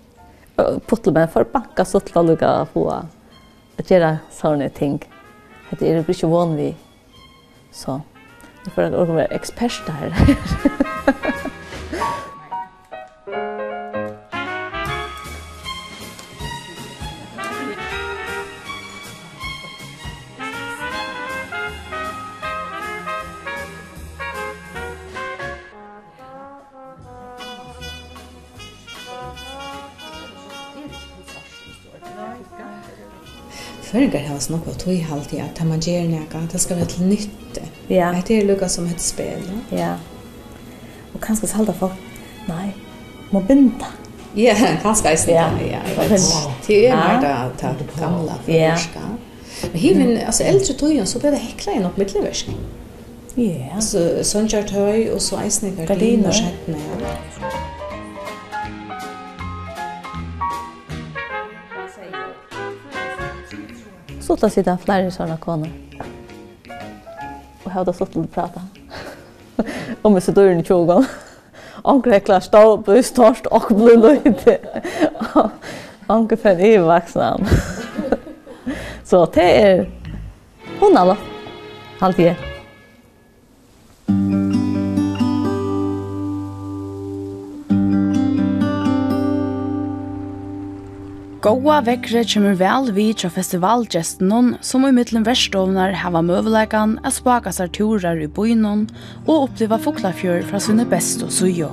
putle 0.55 1.13
med 1.13 1.29
for 1.33 1.47
banka 1.49 1.85
så 1.85 2.01
til 2.03 2.19
å 2.19 2.25
lukke 2.27 2.53
på 2.73 2.85
å 2.91 3.01
gjøre 3.81 4.15
sånne 4.33 4.69
ting. 4.77 4.99
Det 5.73 5.89
er 5.89 6.03
ikke 6.05 6.29
vanlig. 6.29 6.73
Så, 7.73 7.99
det 8.61 8.73
får 8.75 8.91
for 8.93 9.15
være 9.17 9.29
jeg 9.31 9.39
ekspert 9.39 9.89
her. 9.97 11.31
Føringar 33.93 34.23
har 34.25 34.39
snakka 34.41 34.71
nokkuð 34.71 34.77
tøy 34.81 35.01
halti 35.05 35.37
at 35.37 35.51
ta 35.53 35.65
man 35.69 35.81
ger 35.85 36.07
neka, 36.09 36.39
ta 36.49 36.57
skal 36.57 36.79
vera 36.79 36.89
til 36.89 37.05
nytte. 37.11 37.61
Ja. 37.93 38.07
Det 38.25 38.39
er 38.39 38.47
lukka 38.47 38.65
som 38.71 38.87
et 38.89 39.01
spel. 39.01 39.43
Ja. 39.69 39.77
Ja. 39.77 39.91
Og 41.13 41.21
kanskje 41.21 41.51
så 41.51 41.59
halda 41.59 41.75
folk, 41.77 41.99
nei, 42.47 42.71
må 43.29 43.43
binda. 43.45 43.91
Ja, 44.33 44.55
kanskje 44.81 45.11
eisen, 45.11 45.35
ja. 45.35 45.45
ja. 45.61 45.83
Det 46.65 46.79
er 46.87 46.97
mer 46.97 47.21
da, 47.21 47.35
ta 47.59 47.75
gamla 47.99 48.39
forska. 48.47 49.05
Men 49.61 49.79
hivin, 49.83 50.17
altså 50.17 50.47
eldre 50.49 50.73
tøyen, 50.73 51.05
så 51.05 51.21
ble 51.21 51.35
det 51.35 51.43
hekla 51.43 51.75
igjen 51.75 51.85
opp 51.85 52.01
middelverskning. 52.01 52.63
Ja. 53.37 53.77
Så 53.77 54.23
sånn 54.25 54.49
kjørt 54.49 54.73
høy, 54.73 55.11
og 55.13 55.21
så 55.21 55.37
eisen 55.45 55.69
i 55.69 55.75
gardiner, 55.77 56.33
skjettene. 56.33 56.81
Ja. 56.81 57.52
ofta 64.43 64.55
sitter 64.55 64.77
flere 64.77 65.11
sådana 65.11 65.37
koner. 65.37 65.71
Och 67.63 67.71
har 67.71 67.85
då 67.85 67.93
slått 67.93 68.17
att 68.17 68.31
prata. 68.31 68.61
Om 70.01 70.21
så 70.21 70.31
dörren 70.31 70.59
i 70.59 70.63
tjogen. 70.63 71.05
Onkel 71.83 72.13
är 72.13 72.19
klar 72.19 72.39
stå 72.39 72.77
på 72.77 73.03
störst 73.03 73.45
och 73.45 73.65
blå 73.69 73.95
löjde. 73.95 74.59
Onkel 76.07 76.37
för 76.37 76.59
är 76.59 76.79
vuxna. 76.79 77.39
Så 79.03 79.25
det 79.25 79.61
er 79.61 79.89
hun 80.79 80.97
alle. 80.97 81.17
Allt 81.99 82.17
det. 82.17 82.52
Goa 91.43 91.81
vekkre 91.83 92.21
kommer 92.23 92.53
vel 92.55 92.85
vi 92.95 93.09
tja 93.19 93.27
festivalgesten 93.27 94.53
som 94.63 94.85
i 94.87 94.91
mittlen 94.95 95.25
verstovner 95.27 95.91
hava 95.99 96.21
møvelegan 96.23 96.93
a 97.03 97.09
spaka 97.11 97.51
seg 97.51 97.73
turer 97.75 98.21
i 98.23 98.29
boinon 98.31 98.85
og 99.25 99.49
oppleva 99.49 99.75
foklafjør 99.83 100.45
fra 100.47 100.61
sine 100.63 100.85
beste 100.87 101.27
og 101.27 101.33
sujo. 101.35 101.67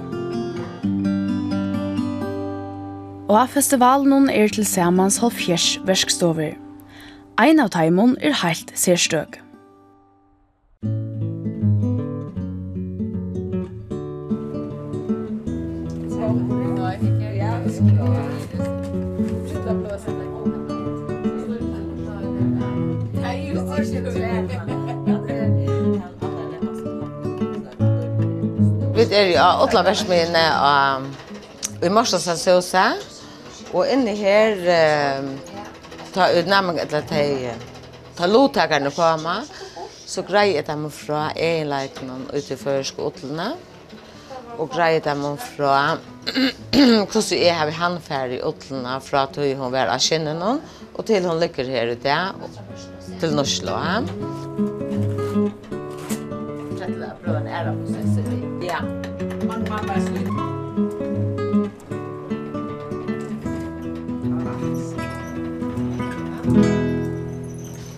Og 3.30 3.36
av 3.44 3.54
festivalen 3.54 4.26
er 4.34 4.50
til 4.50 4.66
samans 4.66 5.20
halvfjers 5.22 5.76
verskstover. 5.86 6.58
Ein 7.38 7.62
av 7.62 7.70
taimun 7.76 8.18
er 8.18 8.34
heilt 8.42 8.74
sérstøk. 8.74 9.38
Vi 29.00 29.16
er 29.16 29.30
jo 29.30 29.44
åtla 29.64 29.80
versmine 29.80 30.40
og 30.60 31.04
i 31.80 31.88
Morsdansen 31.88 32.36
Sosa. 32.36 32.82
Og 33.72 33.88
inni 33.88 34.12
her 34.18 34.58
ta 36.12 36.26
utnæmning 36.36 36.82
etter 36.82 36.98
at 36.98 37.14
jeg 37.16 37.54
ta 38.18 38.28
lottakerne 38.28 38.92
på 38.92 39.06
meg. 39.22 39.48
Så 40.04 40.20
greier 40.28 40.66
de 40.68 40.90
fra 40.92 41.30
egenleikene 41.32 42.18
ut 42.28 42.52
i 42.52 42.58
førske 42.60 43.00
åtlene. 43.08 43.48
Og 44.58 44.68
greier 44.68 45.00
de 45.00 45.32
fra 45.46 45.96
hvordan 46.76 47.24
jeg 47.40 47.56
har 47.56 47.72
handferdig 47.80 48.44
åtlene 48.44 49.00
fra 49.06 49.24
til 49.32 49.56
hun 49.56 49.72
var 49.72 49.88
av 49.88 50.04
skinnene 50.04 50.58
og 50.92 51.02
til 51.08 51.24
hun 51.24 51.40
ligger 51.40 51.72
her 51.72 51.96
ute 51.96 52.20
til 53.16 53.32
Norslo. 53.32 53.80
Ja 53.80 54.48
til 56.90 57.04
å 57.06 57.10
prøve 57.22 57.40
en 57.40 57.50
ære 57.50 57.72
prosess. 57.78 58.14
Ja. 58.64 58.80
Man 59.46 59.64
kan 59.68 59.86
bare 59.88 60.02
slutte. 60.04 60.48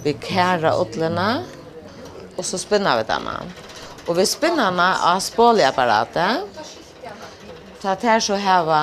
Vi 0.02 0.12
kæra 0.18 0.75
åtlene, 0.82 1.28
og 2.37 2.44
så 2.44 2.58
spinner 2.58 2.99
vi 3.00 3.06
denne. 3.08 3.37
Og 4.08 4.16
vi 4.18 4.26
spinner 4.26 4.72
denne 4.72 4.88
av 5.12 5.22
spåliapparatet. 5.22 6.61
Så 7.82 7.92
at 7.94 8.04
her 8.06 8.20
så 8.22 8.38
heva 8.38 8.82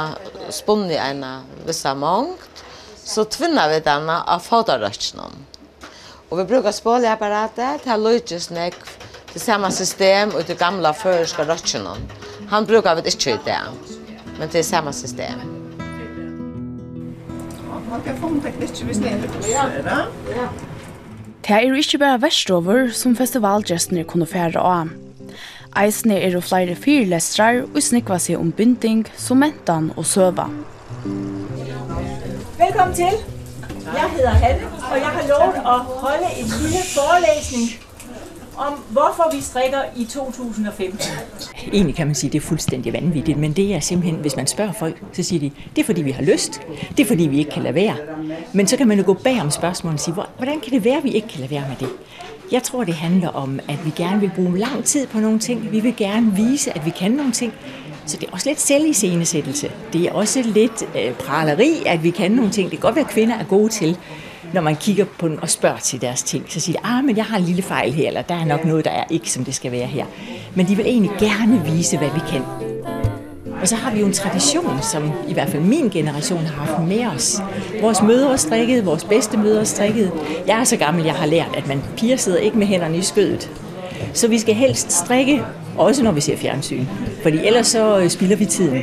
spunnet 0.52 1.00
en 1.00 1.26
vissa 1.68 1.94
mångt, 1.96 2.64
så 3.04 3.24
tvinner 3.28 3.70
vi 3.72 3.84
denne 3.84 4.20
av 4.28 4.44
fotorøkene. 4.44 5.30
Og 6.30 6.38
vi 6.38 6.46
brukar 6.46 6.76
spåliapparatet 6.76 7.84
til 7.84 7.96
å 7.96 8.04
løytes 8.10 8.52
nekv 8.54 9.09
det 9.34 9.40
samma 9.40 9.72
system 9.72 10.30
ut 10.30 10.48
det 10.48 10.60
gamla 10.60 10.94
förska 10.94 11.44
rötcherna. 11.44 11.96
Han 12.50 12.66
brukar 12.66 12.96
vi 12.96 13.02
inte 13.02 13.30
i 13.30 13.40
det, 13.46 13.60
men 14.40 14.50
det 14.52 14.60
är 14.60 14.64
samma 14.64 14.94
system. 14.94 15.40
Man 17.90 18.02
kan 18.02 18.18
få 18.18 18.28
en 18.28 18.42
lite 18.60 18.86
hvis 18.86 18.98
det 18.98 19.10
er 19.10 19.18
det. 19.18 20.50
Det 21.48 21.56
er 21.56 21.74
ikke 21.74 21.98
bare 21.98 22.22
vestover 22.22 22.90
som 22.94 23.16
festivalgjestene 23.16 24.04
kunne 24.04 24.26
fære 24.26 24.60
av. 24.60 24.90
Eisene 25.78 26.20
er 26.20 26.34
jo 26.34 26.42
flere 26.42 26.76
fyrlestrar 26.76 27.64
og 27.64 27.82
snikva 27.82 28.20
seg 28.20 28.38
om 28.38 28.52
binding, 28.52 29.08
mentan 29.34 29.92
og 29.98 30.06
søva. 30.06 30.46
Velkommen 32.58 32.96
til. 32.96 33.18
Jeg 33.90 34.10
hedder 34.14 34.30
Hanne, 34.30 34.70
og 34.92 34.98
jeg 34.98 35.14
har 35.18 35.28
lov 35.30 35.62
å 35.66 35.78
holde 36.06 36.30
en 36.38 36.50
lille 36.62 36.84
forelesning 36.94 37.89
om, 38.60 38.74
hvorfor 38.90 39.36
vi 39.36 39.42
strikker 39.42 39.80
i 39.96 40.06
2015. 40.06 41.00
Egentlig 41.74 41.96
kan 41.96 42.08
man 42.08 42.16
sige, 42.16 42.28
at 42.30 42.34
det 42.34 42.40
er 42.40 42.46
fuldstændig 42.48 42.94
vanvittigt, 42.94 43.38
men 43.38 43.54
det 43.54 43.76
er 43.76 43.80
simpelthen, 43.80 44.22
hvis 44.22 44.36
man 44.36 44.48
spørger 44.48 44.72
folk, 44.72 45.02
så 45.14 45.24
siger 45.24 45.40
de, 45.40 45.52
det 45.76 45.82
er 45.82 45.86
fordi 45.86 46.02
vi 46.02 46.12
har 46.12 46.24
lyst, 46.24 46.62
det 46.98 47.04
er 47.04 47.08
fordi 47.08 47.24
vi 47.24 47.40
ikke 47.40 47.52
kan 47.52 47.64
lade 47.64 47.76
være. 47.76 47.96
Men 48.54 48.68
så 48.68 48.78
kan 48.78 48.88
man 48.88 48.98
jo 48.98 49.04
gå 49.06 49.14
bag 49.14 49.42
om 49.42 49.52
spørgsmålet 49.52 49.94
og 49.94 50.00
sige, 50.00 50.14
hvordan 50.38 50.60
kan 50.60 50.72
det 50.72 50.86
være, 50.86 50.98
at 50.98 51.04
vi 51.04 51.12
ikke 51.12 51.28
kan 51.28 51.40
lade 51.40 51.52
være 51.52 51.66
med 51.70 51.76
det? 51.80 51.90
Jeg 52.52 52.64
tror, 52.64 52.84
det 52.84 52.94
handler 52.94 53.30
om, 53.30 53.60
at 53.70 53.86
vi 53.86 53.92
gerne 53.96 54.20
vil 54.20 54.32
bruge 54.36 54.58
lang 54.58 54.84
tid 54.84 55.08
på 55.08 55.20
nogle 55.20 55.40
ting. 55.40 55.72
Vi 55.72 55.80
vil 55.80 55.96
gerne 55.96 56.36
vise, 56.36 56.78
at 56.78 56.86
vi 56.86 56.90
kan 56.90 57.12
nogle 57.12 57.32
ting. 57.32 57.54
Så 58.06 58.18
det 58.18 58.28
er 58.28 58.32
også 58.34 58.50
lidt 58.50 58.60
selviscenesættelse. 58.60 59.72
Det 59.94 60.06
er 60.06 60.12
også 60.12 60.42
lidt 60.42 60.84
øh, 60.96 61.14
praleri, 61.14 61.84
at 61.86 62.04
vi 62.04 62.10
kan 62.10 62.32
nogle 62.32 62.52
ting. 62.52 62.72
Det 62.72 62.80
kan 62.80 62.88
godt 62.88 62.96
være, 62.96 63.06
at 63.06 63.12
kvinder 63.12 63.36
er 63.36 63.44
gode 63.44 63.70
til 63.70 63.98
når 64.54 64.62
man 64.62 64.76
kigger 64.76 65.06
på 65.20 65.28
dem 65.28 65.40
og 65.42 65.50
spørger 65.50 65.78
til 65.78 66.02
deres 66.02 66.24
ting, 66.24 66.46
så 66.48 66.60
siger 66.60 66.80
de, 66.80 66.88
ah, 66.88 67.04
men 67.06 67.18
jeg 67.18 67.26
har 67.26 67.38
en 67.38 67.44
lille 67.44 67.62
fejl 67.62 67.94
her, 67.94 68.08
eller 68.08 68.22
der 68.22 68.36
er 68.36 68.46
nok 68.46 68.66
noget, 68.66 68.86
der 68.86 68.92
er 68.92 69.04
ikke, 69.10 69.32
som 69.32 69.46
det 69.46 69.56
skal 69.56 69.72
være 69.72 69.88
her. 69.88 70.06
Men 70.56 70.68
de 70.68 70.76
vil 70.76 70.86
egentlig 70.86 71.12
gerne 71.20 71.66
vise, 71.66 71.98
hvad 71.98 72.10
vi 72.14 72.20
kan. 72.32 72.42
Og 73.62 73.68
så 73.68 73.76
har 73.76 73.92
vi 73.92 74.00
jo 74.00 74.06
en 74.06 74.14
tradition, 74.14 74.82
som 74.82 75.12
i 75.28 75.34
hvert 75.34 75.50
fald 75.50 75.64
min 75.64 75.90
generation 75.90 76.46
har 76.46 76.66
haft 76.66 76.88
med 76.88 77.06
os. 77.06 77.42
Vores 77.82 78.02
mødre 78.02 78.38
strikkede, 78.38 78.86
vores 78.86 79.04
bedste 79.04 79.38
mødre 79.38 79.66
strikkede. 79.66 80.12
Jeg 80.48 80.60
er 80.60 80.64
så 80.64 80.78
gammel, 80.78 81.06
jeg 81.06 81.14
har 81.14 81.26
lært, 81.26 81.56
at 81.58 81.68
man 81.68 81.82
piger 81.98 82.18
sidder 82.18 82.38
ikke 82.38 82.58
med 82.58 82.68
hænderne 82.68 82.98
i 82.98 83.02
skødet. 83.02 83.52
Så 84.14 84.28
vi 84.28 84.40
skal 84.40 84.56
helst 84.56 84.92
strikke, 84.92 85.44
også 85.78 86.04
når 86.04 86.12
vi 86.12 86.22
ser 86.22 86.38
fjernsyn. 86.38 86.86
Fordi 87.24 87.38
ellers 87.38 87.68
så 87.68 88.06
spilder 88.10 88.36
vi 88.36 88.46
tiden. 88.46 88.82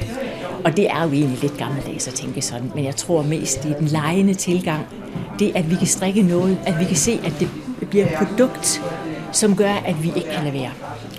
Og 0.65 0.77
det 0.77 0.91
er 0.91 1.03
jo 1.03 1.13
egentlig 1.13 1.39
lidt 1.43 1.59
gammeldags 1.59 2.09
at 2.09 2.15
tænke 2.15 2.43
sådan, 2.43 2.73
men 2.75 2.85
jeg 2.85 2.97
tror 2.97 3.23
mest, 3.23 3.63
det 3.63 3.71
er 3.71 3.79
den 3.79 3.89
lejende 3.89 4.35
tilgang, 4.35 4.87
det, 5.39 5.57
at 5.57 5.71
vi 5.71 5.77
kan 5.77 5.87
strikke 5.87 6.23
noget, 6.23 6.59
at 6.67 6.79
vi 6.79 6.85
kan 6.85 6.97
se, 6.97 7.21
at 7.25 7.33
det 7.41 7.51
bliver 7.91 8.07
et 8.07 8.13
produkt, 8.19 8.83
som 9.33 9.57
gør, 9.57 9.73
at 9.73 10.03
vi 10.03 10.13
ikke 10.17 10.31
kan 10.31 10.45
lade 10.45 10.55
være. 10.55 10.71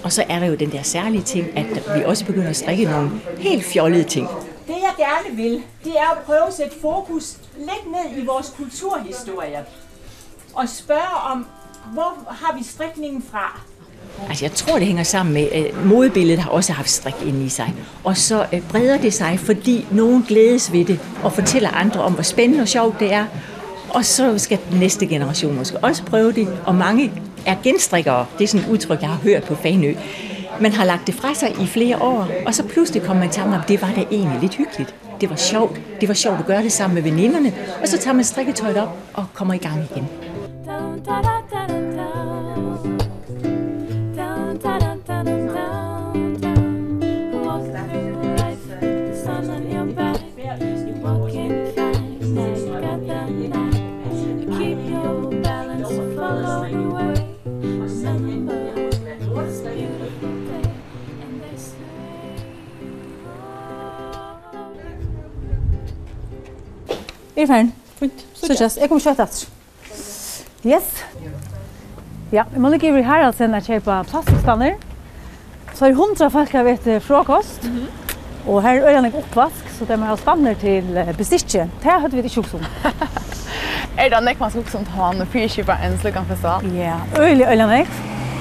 Og 0.03 0.11
så 0.11 0.23
er 0.29 0.39
der 0.39 0.45
jo 0.45 0.55
den 0.55 0.71
der 0.71 0.81
særlige 0.81 1.23
ting, 1.23 1.57
at 1.57 1.65
vi 1.95 2.03
også 2.03 2.25
begynder 2.25 2.49
at 2.49 2.55
strikke 2.55 2.83
nogle 2.83 3.09
helt 3.39 3.65
fjollede 3.65 4.03
ting. 4.03 4.27
Det 4.67 4.73
jeg 4.73 4.93
gerne 4.97 5.35
vil, 5.35 5.61
det 5.83 5.91
er 5.99 6.11
at 6.11 6.17
prøve 6.25 6.47
at 6.47 6.53
sætte 6.53 6.75
fokus 6.81 7.37
lidt 7.57 7.91
ned 7.91 8.23
i 8.23 8.25
vores 8.25 8.53
kulturhistorie. 8.57 9.59
Og 10.53 10.69
spørge 10.69 11.31
om, 11.31 11.45
hvor 11.93 12.27
har 12.29 12.57
vi 12.57 12.63
strikningen 12.63 13.23
fra? 13.31 13.61
Altså 14.29 14.45
jeg 14.45 14.51
tror 14.51 14.77
det 14.77 14.87
hænger 14.87 15.03
sammen 15.03 15.33
med 15.33 15.49
at 15.51 15.85
modebilledet 15.85 16.39
har 16.39 16.49
også 16.49 16.73
haft 16.73 16.89
strik 16.89 17.13
inde 17.25 17.45
i 17.45 17.49
sig. 17.49 17.75
Og 18.03 18.17
så 18.17 18.45
breder 18.69 18.97
det 18.97 19.13
sig, 19.13 19.39
fordi 19.39 19.87
nogen 19.91 20.25
glædes 20.27 20.71
ved 20.71 20.85
det 20.85 20.99
og 21.23 21.33
fortæller 21.33 21.69
andre 21.69 22.01
om 22.01 22.13
hvor 22.13 22.23
spændende 22.23 22.61
og 22.61 22.67
sjovt 22.67 22.99
det 22.99 23.13
er, 23.13 23.25
Og 23.89 24.05
så 24.05 24.37
skal 24.37 24.59
den 24.71 24.79
næste 24.79 25.07
generation 25.07 25.55
måske 25.55 25.77
også 25.77 26.03
prøve 26.03 26.31
det, 26.31 26.47
og 26.65 26.75
mange 26.75 27.11
er 27.45 27.55
genstrikkere. 27.63 28.25
Det 28.37 28.43
er 28.43 28.47
sådan 28.47 28.65
et 28.65 28.71
udtryk, 28.71 29.01
jeg 29.01 29.09
har 29.09 29.19
hørt 29.23 29.43
på 29.43 29.55
Fanø. 29.55 29.93
Man 30.61 30.71
har 30.71 30.85
lagt 30.85 31.07
det 31.07 31.15
fra 31.15 31.33
sig 31.33 31.49
i 31.61 31.65
flere 31.65 32.01
år, 32.01 32.27
og 32.45 32.55
så 32.55 32.63
pludselig 32.63 33.01
kom 33.01 33.15
man 33.15 33.29
til 33.29 33.35
tanken 33.35 33.53
om, 33.53 33.61
det 33.67 33.81
var 33.81 33.91
da 33.95 34.03
egentlig 34.11 34.39
lidt 34.41 34.55
hyggeligt. 34.55 34.95
Det 35.21 35.29
var 35.29 35.35
sjovt. 35.35 35.81
Det 36.01 36.07
var 36.07 36.15
sjovt 36.15 36.39
at 36.39 36.45
gøre 36.45 36.63
det 36.63 36.71
sammen 36.71 36.95
med 36.95 37.03
veninderne. 37.03 37.53
Og 37.81 37.87
så 37.87 37.97
tager 37.97 38.15
man 38.15 38.23
strikketøjet 38.23 38.77
op 38.77 38.97
og 39.13 39.25
kommer 39.33 39.53
i 39.53 39.57
gang 39.57 39.87
igen. 39.91 40.07
Da, 40.65 40.71
da, 41.05 41.21
da, 41.21 41.73
da. 41.73 41.76
Er 67.37 67.45
ferdig? 67.45 67.73
Fint. 67.99 68.25
Så 68.33 68.47
Suttjast. 68.47 68.79
Jeg 68.81 68.89
kommer 68.89 69.03
kjøtt 69.03 69.19
etter. 69.21 69.45
Yes. 70.65 70.87
Ja, 72.33 72.47
jeg 72.49 72.61
må 72.63 72.71
ligge 72.73 72.89
i 72.89 73.03
Haraldsen 73.05 73.53
og 73.53 73.67
kjøpe 73.67 73.97
plastikkstanner. 74.09 74.79
Så 75.77 75.85
er 75.85 75.93
hundra 75.93 76.31
folk 76.33 76.55
har 76.57 76.65
vet 76.65 76.87
frokost. 77.05 77.63
Mm 77.63 77.77
-hmm. 77.77 78.07
Og 78.47 78.63
her 78.63 78.81
er 78.81 79.01
det 79.01 79.13
oppvask, 79.15 79.69
så 79.77 79.85
det 79.85 79.99
må 79.99 80.05
ha 80.05 80.15
stanner 80.15 80.53
til 80.53 81.13
bestikket. 81.17 81.69
Det 81.83 81.91
hadde 82.01 82.15
vi 82.15 82.21
ikke 82.21 82.39
også 82.39 82.57
om. 82.57 82.65
er 84.01 84.09
det 84.09 84.23
nekk 84.23 84.39
man 84.39 84.49
skal 84.49 84.63
også 84.63 84.77
om 84.77 84.85
til 84.85 84.93
han 84.93 85.21
og 85.21 85.27
fyrkjøpe 85.27 85.77
en 85.85 85.97
slukken 85.99 86.25
festival? 86.25 86.71
Ja, 86.75 86.95
øyelig 87.19 87.47
øyelig 87.47 87.67
nek. 87.67 87.87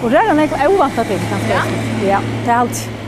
Og 0.03 0.11
det 0.11 0.19
er 0.19 0.35
nek 0.35 0.51
jeg 0.51 0.71
uvant 0.71 0.95
til, 0.95 1.21
kanskje. 1.31 1.49
Ja. 1.49 1.63
Ja, 2.07 2.21
det 2.45 2.51
er 2.51 2.59
alt. 2.59 3.06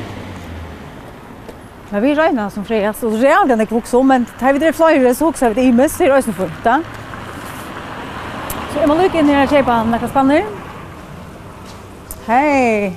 Men 1.90 2.02
vi 2.02 2.14
regner 2.14 2.50
som 2.52 2.64
fri, 2.68 2.82
så 2.92 3.10
det 3.16 3.30
er 3.30 3.38
aldri 3.38 3.66
vokst 3.70 3.94
om, 3.96 4.08
men 4.10 4.26
tar 4.40 4.52
vi 4.52 4.60
det 4.60 4.74
flere, 4.76 5.14
så 5.16 5.30
hokser 5.30 5.54
vi 5.54 5.60
det 5.60 5.68
i 5.70 5.76
møss, 5.76 5.96
det 5.96 6.08
er 6.08 6.16
også 6.18 6.34
fullt 6.36 6.64
da. 6.64 6.80
Så 8.72 8.82
jeg 8.82 8.88
må 8.90 8.96
lukke 8.98 9.22
inn 9.22 9.30
i 9.30 9.32
denne 9.32 9.46
kjeipa 9.48 9.78
nekka 9.88 10.10
spanner. 10.10 10.50
Hei! 12.26 12.92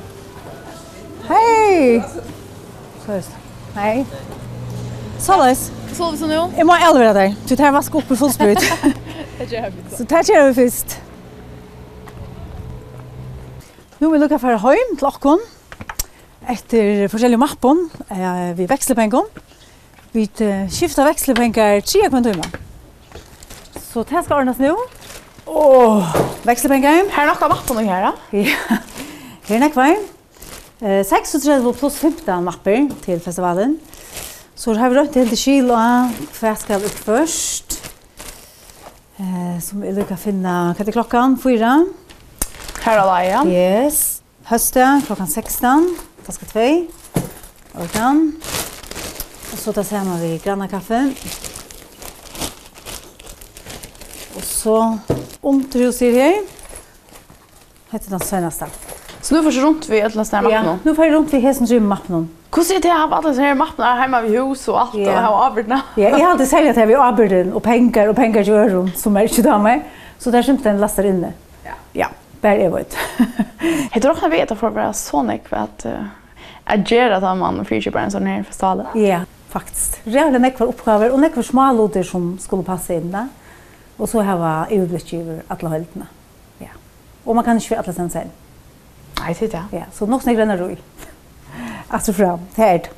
Hei! 1.29 2.01
Så 3.05 3.21
Hei. 3.77 3.93
Såleis. 5.19 5.69
Sover 5.95 6.17
så 6.19 6.27
nå? 6.27 6.41
Jeg 6.57 6.67
må 6.67 6.75
aldri 6.75 7.07
deg, 7.15 7.39
du 7.47 7.55
tar 7.55 7.71
vask 7.75 7.95
opp 7.95 8.11
i 8.11 8.17
full 8.19 8.31
sprit. 8.33 8.59
Så 9.95 10.05
tar 10.09 10.27
jeg 10.27 10.49
vi 10.49 10.53
først. 10.59 10.97
Nå 14.01 14.09
vil 14.09 14.17
vi 14.17 14.21
lukke 14.25 14.39
for 14.41 14.63
høym 14.65 14.95
til 14.99 15.07
åkken 15.07 15.43
etter 16.49 17.07
forskjellige 17.11 17.41
mappen 17.41 17.85
eh, 18.09 18.51
vi 18.57 18.67
vekslepengen. 18.69 19.27
Vi 20.11 20.25
skifter 20.71 21.07
vekslepengar 21.07 21.83
tre 21.87 22.07
kvann 22.09 22.25
timer. 22.25 22.57
Så 23.79 24.03
det 24.07 24.23
skal 24.25 24.41
ordnes 24.41 24.59
nå. 24.59 24.73
Åh, 25.51 26.15
vekslepengar. 26.47 27.05
Her 27.11 27.23
er 27.25 27.31
nok 27.31 27.45
av 27.45 27.53
mappen 27.53 27.85
her 27.87 28.09
da. 28.09 28.15
Ja, 28.41 28.79
her 29.47 29.57
er 29.57 29.63
nok 29.65 29.77
veien. 29.77 30.03
36 30.81 31.73
pluss 31.77 31.99
15 32.01 32.43
mapper 32.45 32.87
til 33.03 33.19
festivalen. 33.21 33.75
Så 34.55 34.73
har 34.77 34.89
vi 34.89 34.97
rødt 34.97 35.15
helt 35.17 35.29
til 35.33 35.39
kilo 35.39 35.73
og 35.73 36.21
hva 36.39 36.53
skal 36.57 36.83
ut 36.85 37.01
først. 37.05 37.77
Eh, 39.21 39.57
som 39.61 39.81
vi 39.81 40.05
kan 40.07 40.17
finne, 40.17 40.53
hva 40.73 40.85
er 40.85 40.95
klokken? 40.95 41.37
Fyra. 41.41 41.75
Her 42.81 43.01
er 43.01 43.45
Yes. 43.45 44.21
Høste, 44.49 44.85
klokken 45.05 45.27
16 45.27 46.10
flaska 46.23 46.45
2, 46.45 46.65
organ, 47.81 48.23
og 49.51 49.57
så 49.57 49.73
tar 49.73 49.83
sammen 49.83 50.21
vi 50.21 50.37
granna 50.43 50.67
kaffe. 50.67 51.03
Og 54.35 54.43
så 54.43 54.79
omtrusir 55.43 56.15
her, 56.15 56.41
Hette 57.91 58.07
den 58.07 58.21
seneste. 58.23 58.65
Så 59.21 59.35
nu 59.35 59.43
får 59.43 59.51
du 59.51 59.61
runt 59.61 59.89
vid 59.89 60.05
ett 60.05 60.15
last 60.15 60.31
där 60.31 60.41
mappen. 60.41 60.65
Ja, 60.65 60.77
nu 60.83 60.95
får 60.95 61.03
du 61.03 61.11
rundt 61.11 61.33
vid 61.33 61.41
hesten 61.41 61.67
rym 61.67 61.87
mappen. 61.87 62.29
Hur 62.55 62.63
ser 62.63 62.79
det 62.79 62.87
här 62.87 63.11
alla 63.11 63.33
så 63.33 63.41
här 63.41 63.55
mappen 63.55 63.85
här 63.85 63.95
hemma 64.01 64.21
vid 64.21 64.31
hus 64.31 64.67
och 64.67 64.81
allt 64.81 64.95
yeah. 64.95 65.15
och 65.15 65.23
ha 65.23 65.47
avbildna? 65.47 65.81
ja, 65.95 66.09
jeg 66.09 66.25
har 66.25 66.31
alltid 66.31 66.47
sagt 66.47 66.67
at 66.67 66.77
jeg 66.77 66.87
vi 66.87 66.95
avbilden 66.95 67.53
og 67.53 67.63
penger, 67.63 68.09
og 68.09 68.15
penger 68.15 68.43
til 68.43 68.53
øren, 68.53 68.91
som 68.95 69.17
er 69.17 69.21
ikke 69.21 69.41
damer. 69.41 69.81
Så 70.19 70.31
där 70.31 70.41
syns 70.41 70.63
den 70.63 70.79
laster 70.79 71.03
inne. 71.03 71.33
Ja. 71.65 71.71
Ja. 71.93 72.07
Bare 72.41 72.63
jeg 72.63 72.71
vet. 72.73 72.97
Jeg 73.93 74.01
tror 74.01 74.15
ikke 74.15 74.29
jeg 74.29 74.31
vet 74.31 74.55
for 74.57 74.71
å 74.71 74.73
være 74.75 74.93
sånn 74.97 75.29
ikke 75.35 75.57
att 75.61 75.85
jeg 76.71 76.85
gjør 76.87 77.17
at 77.17 77.25
man 77.37 77.65
fyrkjøper 77.67 77.99
en 77.99 78.13
sånn 78.13 78.29
her 78.29 78.43
festival. 78.47 78.85
Ja, 78.95 79.23
faktisk. 79.51 79.99
Rævlig 80.07 80.39
nekvar 80.41 80.71
oppgaver 80.71 81.11
og 81.11 81.19
nekvar 81.19 81.43
smaluter 81.43 82.05
som 82.07 82.37
skulle 82.39 82.65
passe 82.65 82.95
inn 82.95 83.11
der. 83.11 83.27
Og 83.99 84.09
så 84.09 84.23
har 84.25 84.39
vi 84.39 84.77
øyeblikk 84.79 85.11
over 85.19 85.41
alle 85.51 85.73
høytene. 85.73 86.07
Ja. 86.61 86.71
Og 87.25 87.35
man 87.35 87.45
kan 87.45 87.59
ikke 87.59 87.75
være 87.75 87.83
alle 87.83 87.97
sen 87.97 88.09
selv. 88.09 88.37
Nei, 89.21 89.35
det 89.39 89.45
är 89.45 89.47
det. 89.47 89.77
Ja, 89.77 89.83
så 89.93 90.05
nok 90.05 90.21
snakker 90.21 90.39
denne 90.39 90.57
roi. 90.57 90.77
Alltså 91.89 92.13
fram, 92.13 92.39
det 92.55 92.63
er 92.65 92.77
det. 92.77 92.89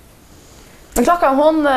Men 0.95 1.05
klokka 1.05 1.27
hon 1.27 1.67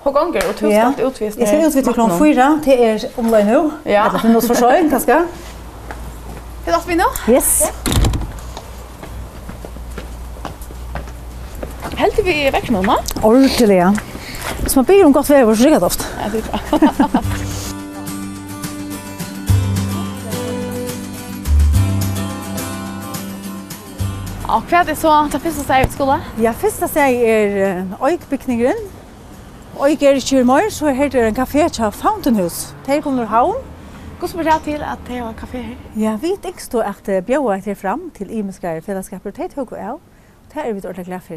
hon 0.00 0.12
gonger 0.14 0.48
og 0.48 0.54
tusen 0.54 0.70
yeah. 0.70 1.06
utvist. 1.06 1.38
Jeg 1.38 1.48
skal 1.48 1.82
til 1.82 1.92
klokka 1.92 2.16
4 2.18 2.60
det 2.64 2.76
er 2.86 3.04
omlai 3.18 3.42
nu. 3.44 3.72
Ja. 3.84 4.06
Eller 4.06 4.20
til 4.20 4.30
noe 4.30 4.40
for 4.40 4.54
forsøy, 4.54 4.88
kanskje. 4.90 5.18
Hur 6.64 6.72
låter 6.72 6.88
vi 6.88 6.96
nu? 6.96 7.34
Yes. 7.34 7.72
Helt 11.96 12.18
vi 12.24 12.46
är 12.46 12.52
väck 12.52 12.70
nu, 12.70 12.82
va? 12.82 12.96
Ordentligt, 13.22 13.70
ja. 13.70 13.94
Så 14.66 14.78
man 14.78 14.84
blir 14.84 15.04
om 15.04 15.12
gott 15.12 15.30
väder 15.30 15.54
så 15.54 15.64
riktigt 15.64 15.82
ofta. 15.82 16.04
Ja, 16.24 16.30
det 16.32 16.38
är 16.38 16.42
bra. 16.42 17.20
Og 24.50 24.62
hva 24.66 24.80
er 24.80 24.88
det 24.88 24.96
så 24.98 25.10
til 25.30 25.40
første 25.40 25.62
steg 25.62 25.84
i 25.86 25.92
skolan. 25.92 26.22
Ja, 26.42 26.50
første 26.58 26.88
steg 26.90 27.20
er 27.22 27.84
Øyk-bygningeren. 28.02 28.80
Øyk 29.78 30.02
er 30.02 30.18
ikke 30.18 30.44
mer, 30.44 30.66
så 30.70 30.90
her 30.90 31.14
er 31.14 31.28
en 31.28 31.36
kafé 31.36 31.68
til 31.68 31.92
Fountain 31.92 32.36
House. 32.36 32.74
Der 32.86 33.00
kommer 33.00 33.24
havn, 33.24 33.54
Hvordan 34.20 34.36
var 34.36 34.52
det 34.52 34.62
til 34.64 34.82
at 34.84 34.98
det 35.08 35.22
var 35.22 35.32
kafé 35.32 35.58
her? 35.64 35.76
Ja, 35.96 36.16
vi 36.20 36.34
ikke 36.44 36.62
stod 36.62 36.82
at 36.84 37.24
bjøa 37.24 37.54
etter 37.56 37.74
fram 37.74 38.10
til 38.12 38.28
imenskere 38.30 38.82
fellesskaper, 38.84 39.30
og 39.30 39.36
det 39.36 39.54
tog 39.54 39.72
jeg, 39.72 39.90
og 39.90 40.00
det 40.54 40.60
er 40.60 40.72
vi 40.72 40.80
ordentlig 40.84 41.06
glad 41.06 41.20
for. 41.20 41.34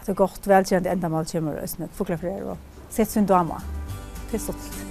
At 0.00 0.06
det 0.06 0.08
er 0.08 0.18
godt 0.18 0.48
velkjent 0.48 0.86
enda 0.90 1.08
mål 1.08 1.28
kommer 1.32 1.62
og 1.62 1.68
snøtt, 1.68 1.94
fokler 1.94 2.18
for 2.18 2.26
dere, 2.26 2.56
og 2.56 2.90
sett 2.90 3.12
sin 3.12 3.26
dama. 3.30 3.60
Det 4.32 4.40
er 4.40 4.42
stått. 4.42 4.82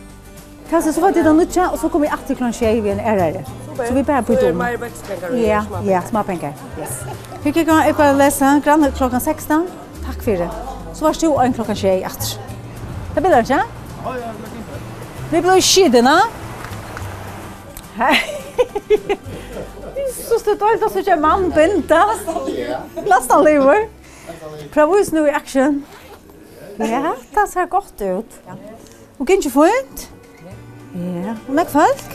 Kanskje 0.69 0.93
så 0.93 1.01
var 1.01 1.11
det 1.11 1.25
da 1.25 1.33
nødja, 1.33 1.67
og 1.73 1.77
så 1.79 1.89
kom 1.89 2.01
vi 2.01 2.07
alltid 2.07 2.35
klokken 2.35 2.53
tjei 2.53 2.79
ved 2.83 2.91
en 2.91 2.99
ærere. 2.99 3.43
Så 3.75 3.93
vi 3.93 4.03
bare 4.03 4.23
bytte 4.23 4.51
om. 4.53 4.63
Så 4.63 5.13
er 5.13 5.29
det 5.29 5.43
ja. 5.43 5.63
Ja, 5.85 6.01
småpenger. 6.07 6.53
Yes. 6.79 7.03
Fikk 7.43 7.55
jeg 7.55 7.65
gang 7.65 7.89
oppe 7.89 8.09
og 8.13 8.15
lese 8.15 8.55
grann 8.63 8.91
klokken 8.95 9.19
16. 9.19 9.67
Takk 10.05 10.23
for 10.23 10.31
det. 10.31 10.51
Så 10.93 11.03
var 11.03 11.19
det 11.19 11.23
jo 11.23 11.35
en 11.35 11.53
klokken 11.53 11.75
tjei 11.75 11.99
etter. 11.99 12.37
Det 13.15 13.23
blir 13.23 13.35
det 13.35 13.47
ikke? 13.49 13.63
Ja, 14.05 14.13
ja, 14.15 14.27
det 14.27 14.37
blir 14.39 14.53
fint. 14.55 15.31
Vi 15.31 15.41
blir 15.41 15.61
skidene. 15.61 16.21
Ja. 16.23 16.48
Så 20.29 20.39
stod 20.39 20.55
det 20.55 20.61
alt, 20.61 20.91
så 20.91 20.99
ikke 20.99 21.15
mann 21.19 21.51
binda. 21.51 22.03
Lastan 23.07 23.43
lever. 23.43 23.87
Prøv 24.73 24.93
oss 24.99 25.11
nå 25.13 25.25
i 25.25 25.33
action. 25.33 25.81
Ja, 26.79 27.13
det 27.35 27.45
ser 27.51 27.65
godt 27.67 28.01
ut. 28.01 28.39
Og 29.19 29.27
gikk 29.27 29.45
ikke 29.45 29.51
fint? 29.57 30.05
Ja. 30.95 31.35
Og 31.47 31.53
meg 31.57 31.67
folk? 31.73 32.05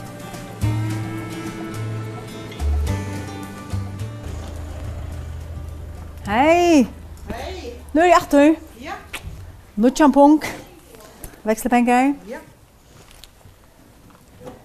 Hei! 6.24 6.86
Hei! 7.28 7.74
Nå 7.92 8.00
er 8.00 8.08
jeg 8.08 8.22
etter. 8.22 8.54
Ja. 8.80 8.96
Nå 9.76 9.90
er 9.90 10.00
jeg 10.00 10.12
punk. 10.16 10.48
Vekslepenger. 11.44 12.14
Ja. 12.30 12.40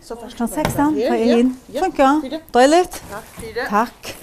Så 0.02 0.16
först 0.16 0.38
16 0.38 0.96
ta 1.08 1.16
inn. 1.16 1.56
Funka. 1.80 2.22
Dåligt. 2.52 3.04
Takk 3.12 3.26
for 3.36 3.54
det. 3.54 3.66
Takk. 3.70 4.16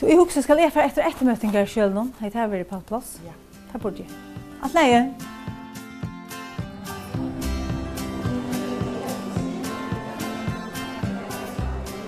Du 0.00 0.06
i 0.06 0.16
huset 0.16 0.44
skal 0.44 0.58
jag 0.58 0.72
för 0.72 0.80
etter 0.80 1.02
ett 1.02 1.20
möte 1.20 1.46
där 1.46 1.66
själv 1.66 1.94
någon. 1.94 2.12
Hej 2.18 2.30
här 2.34 2.64
på 2.64 2.80
plass. 2.80 3.18
Ja. 3.26 3.32
Här 3.72 3.80
borde 3.80 3.96
jag. 3.96 4.06
Att 4.62 4.74
leie. 4.74 5.14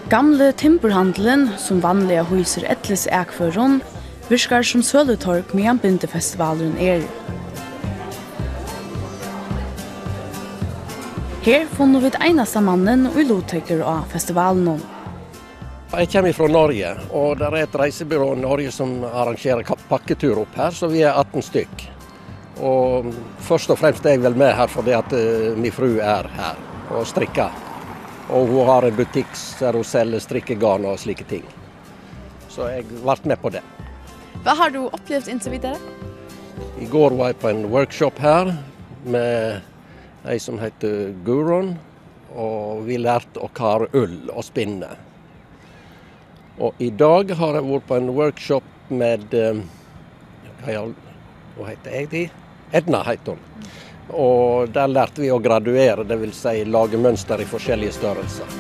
Gamle 0.09 0.53
timberhandelen, 0.53 1.51
som 1.59 1.81
vanliga 1.81 2.23
huser 2.23 2.65
etles 2.65 3.07
ekføren, 3.07 3.81
virkar 4.29 4.63
som 4.63 4.83
sölutorg 4.83 5.43
medan 5.53 5.77
bindefestivalen 5.77 6.79
är. 6.79 6.99
Er. 6.99 7.05
Her 11.45 11.67
funnu 11.69 11.99
við 12.01 12.15
einasta 12.25 12.57
mannen 12.65 13.03
og 13.11 13.19
luttekker 13.29 13.83
av 13.85 14.07
festivalen. 14.09 14.79
Jeg 15.93 16.09
kommer 16.15 16.33
fra 16.33 16.47
Norge, 16.49 16.93
og 17.13 17.35
det 17.37 17.51
er 17.51 17.57
et 17.59 17.75
reisebyrå 17.77 18.31
i 18.33 18.39
Norge 18.41 18.71
som 18.73 18.95
arrangerer 19.05 19.69
pakketur 19.91 20.41
opp 20.41 20.57
her, 20.57 20.73
så 20.73 20.89
vi 20.89 21.03
er 21.05 21.13
18 21.13 21.45
stykk. 21.45 21.85
Og 22.65 23.11
først 23.45 23.75
og 23.75 23.77
fremst 23.83 24.09
er 24.09 24.17
jeg 24.17 24.23
vel 24.25 24.39
med 24.41 24.55
her 24.57 24.73
fordi 24.73 24.95
at 24.97 25.13
uh, 25.13 25.53
min 25.61 25.75
fru 25.75 25.91
er 25.99 26.31
her 26.33 26.65
og 26.97 27.05
strikker. 27.13 27.53
Og 28.33 28.49
hun 28.49 28.65
har 28.71 28.89
en 28.89 28.97
butikk 28.97 29.37
der 29.61 29.77
hun 29.77 29.85
selger 29.85 30.25
strikkegarn 30.25 30.89
og 30.89 30.97
slike 31.05 31.29
ting. 31.29 31.45
Så 32.49 32.71
jeg 32.73 32.89
ble 32.89 33.19
med 33.29 33.43
på 33.45 33.53
det. 33.53 33.61
Hva 34.49 34.57
har 34.65 34.73
du 34.73 34.87
opplevd 34.87 35.29
inntil 35.29 35.59
videre? 35.59 35.77
I 36.81 36.89
går 36.89 37.21
var 37.21 37.35
jeg 37.35 37.41
på 37.45 37.53
en 37.53 37.67
workshop 37.69 38.25
her 38.25 38.57
med 39.05 39.74
ei 40.25 40.39
som 40.41 40.59
heter 40.59 41.13
Gurun, 41.25 41.75
og 42.35 42.85
vi 42.89 42.97
lærte 42.99 43.43
å 43.45 43.51
kare 43.55 43.91
ull 43.93 44.31
og 44.33 44.45
spinne. 44.47 44.89
Og 46.65 46.81
i 46.83 46.89
dag 46.91 47.31
har 47.37 47.59
jeg 47.59 47.67
vært 47.67 47.89
på 47.89 47.99
en 47.99 48.13
workshop 48.17 48.71
med 48.89 49.35
hva 49.35 50.85
um, 50.87 50.95
heter 51.67 51.97
jeg 51.99 52.11
de? 52.13 52.23
Edna 52.73 53.03
heter 53.05 53.37
hun. 53.37 53.67
Og 54.15 54.73
der 54.73 54.89
lærte 54.93 55.23
vi 55.25 55.33
å 55.33 55.41
graduere, 55.43 56.07
det 56.09 56.17
vil 56.21 56.33
si 56.37 56.63
lage 56.69 57.01
mønster 57.01 57.41
i 57.41 57.49
forskjellige 57.49 57.97
størrelser. 57.99 58.57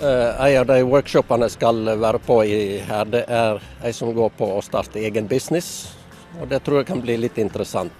Uh, 0.00 0.32
en 0.48 0.58
av 0.62 0.66
de 0.72 0.80
workshopene 0.88 1.46
jeg 1.46 1.58
skal 1.58 1.94
være 2.00 2.22
på 2.24 2.40
i 2.48 2.60
her, 2.88 3.06
det 3.12 3.26
er 3.28 3.60
en 3.84 3.94
som 3.94 4.14
går 4.16 4.32
på 4.38 4.48
å 4.56 4.62
starte 4.64 5.02
egen 5.04 5.28
business 5.28 5.99
och 6.40 6.48
det 6.48 6.58
tror 6.58 6.76
jag 6.76 6.86
kan 6.86 7.00
bli 7.00 7.16
lite 7.16 7.40
intressant. 7.40 7.92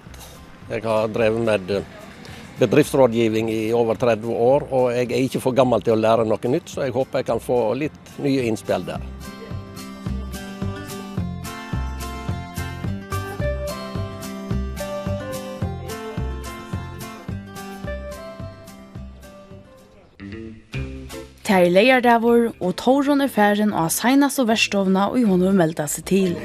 Jag 0.71 0.85
har 0.85 1.09
drivit 1.09 1.40
med 1.40 1.85
bedriftsrådgivning 2.59 3.51
i 3.51 3.73
över 3.73 3.95
30 3.95 4.27
år 4.27 4.73
och 4.73 4.93
jag 4.93 5.12
är 5.12 5.16
inte 5.16 5.40
för 5.40 5.51
gammal 5.51 5.83
till 5.83 5.93
att 5.93 5.99
lära 5.99 6.25
något 6.25 6.43
nytt 6.43 6.69
så 6.69 6.81
jag 6.81 6.93
hoppas 6.93 7.19
jag 7.19 7.27
kan 7.27 7.40
få 7.40 7.75
lite 7.75 7.97
nya 8.16 8.43
inspel 8.43 8.85
där. 8.85 9.01
Tær 21.51 21.64
leiardavur 21.66 22.53
og 22.62 22.77
Torun 22.79 23.25
er 23.25 23.31
færen 23.33 23.73
og 23.75 23.88
seinast 23.90 24.38
og 24.38 24.47
verstovna 24.53 25.09
og 25.11 25.25
hon 25.27 25.43
melda 25.59 25.88
seg 25.90 26.05
til. 26.07 26.37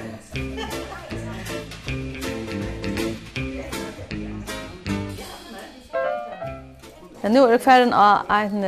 Men 7.26 7.34
nu 7.34 7.44
är 7.44 7.52
det 7.52 7.60
kvar 7.60 7.94
av 7.94 8.18
en 8.30 8.64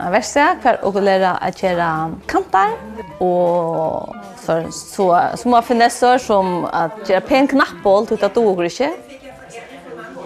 en 0.00 0.12
verkstad 0.12 0.56
kvar 0.62 0.84
och 0.84 1.02
lära 1.02 1.30
att 1.30 1.58
köra 1.58 2.10
kantar 2.26 2.70
och 3.18 4.16
för 4.36 4.70
så 4.70 5.20
små 5.36 5.62
finesser 5.62 6.18
som 6.18 6.64
att 6.64 7.08
köra 7.08 7.20
pen 7.20 7.46
knappboll 7.46 8.06
utan 8.10 8.26
att 8.26 8.34
dog 8.34 8.64
inte. 8.64 8.90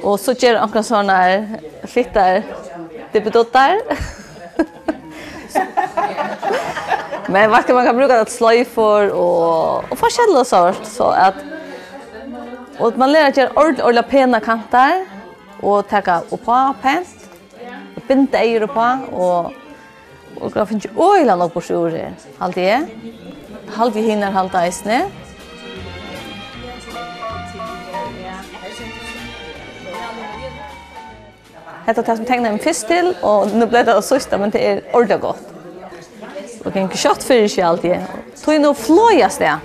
Och 0.02 0.20
så 0.20 0.34
kör 0.34 0.54
några 0.54 0.82
såna 0.82 1.12
här 1.12 1.60
flyttar 1.84 2.42
debutottar. 3.12 3.80
Men 7.26 7.50
vad 7.50 7.66
kan 7.66 7.76
man 7.76 7.86
kan 7.86 7.96
bruka 7.96 8.20
att 8.20 8.30
slöjfor 8.30 9.10
och 9.10 9.92
och 9.92 9.98
forskjelliga 9.98 10.44
sort 10.44 10.84
så 10.84 11.04
att 11.04 11.34
och 12.78 12.98
man 12.98 13.12
lär 13.12 13.32
sig 13.32 13.48
ordentligt 13.48 13.86
ordla 13.86 14.02
pena 14.02 14.40
kantar 14.40 15.06
och 15.60 15.88
tacka 15.88 16.20
upp 16.30 16.44
på 16.44 16.74
pent 16.82 17.17
binda 18.08 18.40
eier 18.42 18.66
på, 18.66 18.90
og 19.12 19.54
og 20.40 20.54
det 20.54 20.68
finnes 20.68 20.86
jo 20.86 21.06
øyla 21.14 21.34
nok 21.34 21.52
på 21.52 21.60
sjore, 21.60 22.12
halte 22.38 22.62
jeg. 22.62 22.86
Halte 23.74 23.98
jeg 23.98 24.10
hinner 24.12 24.30
halte 24.30 24.60
eisene. 24.62 25.00
Hetta 31.88 32.02
tas 32.02 32.18
som 32.20 32.26
tegnar 32.28 32.52
mig 32.52 32.60
fyrst 32.62 32.86
til, 32.86 33.14
og 33.22 33.48
nu 33.56 33.66
ble 33.66 33.80
det 33.88 33.96
sørsta, 34.04 34.36
men 34.36 34.52
det 34.52 34.62
er 34.62 34.80
ordentlig 34.92 35.20
godt. 35.20 35.54
Og 36.64 36.74
det 36.74 36.76
er 36.76 36.84
ikke 36.84 37.00
kjøtt 37.00 37.24
fyrir 37.24 37.48
seg 37.48 37.64
alltid. 37.64 38.18
Tog 38.42 38.60
nå 38.60 38.74
fløyast 38.76 39.40
det. 39.40 39.56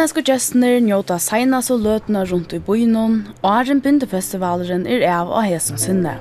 Utlendsku 0.00 0.22
gestner 0.24 0.78
njóta 0.80 1.18
seina 1.20 1.58
så 1.60 1.74
løtna 1.76 2.22
rundt 2.24 2.54
i 2.56 2.58
bøynon, 2.64 3.18
og 3.42 3.50
Arjen 3.50 3.82
Bindefestivalen 3.84 4.86
er 4.88 5.04
av 5.04 5.28
av 5.28 5.44
hesson 5.44 5.76
sinne. 5.76 6.14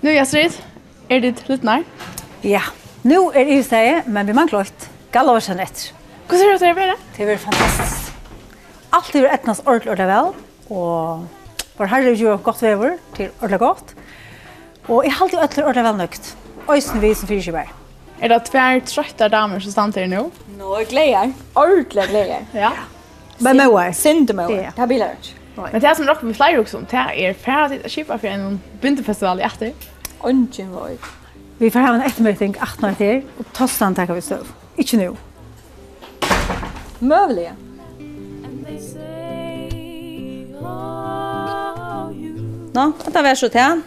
Nu, 0.00 0.14
Jastrid, 0.16 0.56
er 1.12 1.26
ditt 1.28 1.44
lytnar? 1.52 1.84
Ja. 2.40 2.48
Yeah. 2.56 2.79
Nu 3.02 3.30
er 3.34 3.44
det 3.44 3.54
ju 3.54 4.02
men 4.06 4.26
vi 4.26 4.32
manglar 4.32 4.60
ett 4.60 4.90
gallavsen 5.12 5.60
etter. 5.60 5.92
Hvordan 6.28 6.46
er 6.46 6.48
det 6.48 6.54
ut 6.54 6.62
att 6.62 6.68
det 6.68 6.74
blir? 6.74 6.94
Det 7.16 7.24
blir 7.24 7.36
fantastiskt. 7.36 8.12
Allt 8.90 9.14
är 9.14 9.24
ettnas 9.24 9.60
ordentlig 9.60 9.92
ordentligt 9.92 10.08
väl. 10.08 10.32
Och 10.68 11.24
vår 11.76 11.86
herre 11.86 12.14
gjør 12.14 12.36
godt 12.36 12.62
vever 12.62 12.98
til 13.16 13.30
ordentlig 13.40 13.58
godt. 13.58 13.94
Og 14.88 15.04
jeg 15.04 15.12
halte 15.12 15.36
jo 15.36 15.40
ordentligt 15.40 15.66
ordentlig 15.66 15.84
vel 15.84 15.96
nögt. 15.96 16.36
Øysen 16.70 17.00
vi 17.00 17.14
som 17.14 17.28
fyrkjöbär. 17.28 17.72
Er 18.20 18.28
det 18.28 18.44
tvär 18.44 18.80
trötta 18.80 19.28
damer 19.28 19.60
som 19.60 19.72
stand 19.72 19.96
nu? 19.96 20.06
Nå, 20.06 20.30
Nå 20.58 20.74
er 20.74 20.84
gleder. 20.84 21.32
Ordentlig 21.54 22.08
gleder. 22.08 22.44
Ja. 22.54 22.70
Men 23.38 23.56
med 23.56 23.66
hva? 23.66 23.92
Sint 23.92 24.34
med 24.34 24.46
Sindemöar. 24.46 24.72
Det 24.74 24.80
här 24.80 24.86
blir 24.86 25.04
ikke. 25.04 25.34
Men 25.72 25.80
det 25.80 25.86
här 25.86 25.94
som 25.94 26.06
rockar 26.06 26.26
med 26.26 26.36
flyer 26.36 26.60
också, 26.60 26.80
det 26.90 27.06
er 27.16 27.32
ferdig 27.32 27.80
å 27.84 27.88
att 27.88 28.20
for 28.20 28.28
en 28.28 28.60
bindefestival 28.80 29.40
i 29.40 29.42
etter. 29.42 29.72
Ungen 30.20 30.72
var 30.72 30.88
Vi 31.60 31.68
får 31.68 31.82
ha 31.84 31.88
en 31.92 32.02
ettermøting 32.06 32.54
18 32.56 32.86
år 32.88 32.94
til, 32.96 33.18
og 33.36 33.48
tostan 33.52 33.92
takker 33.92 34.16
vi 34.16 34.22
støv. 34.24 34.46
Ikke 34.80 34.96
nå. 34.96 35.10
Møvelige. 37.04 37.52
Nå, 42.70 42.86
dette 43.04 43.24
var 43.26 43.36
så 43.36 43.52
til. 43.52 43.84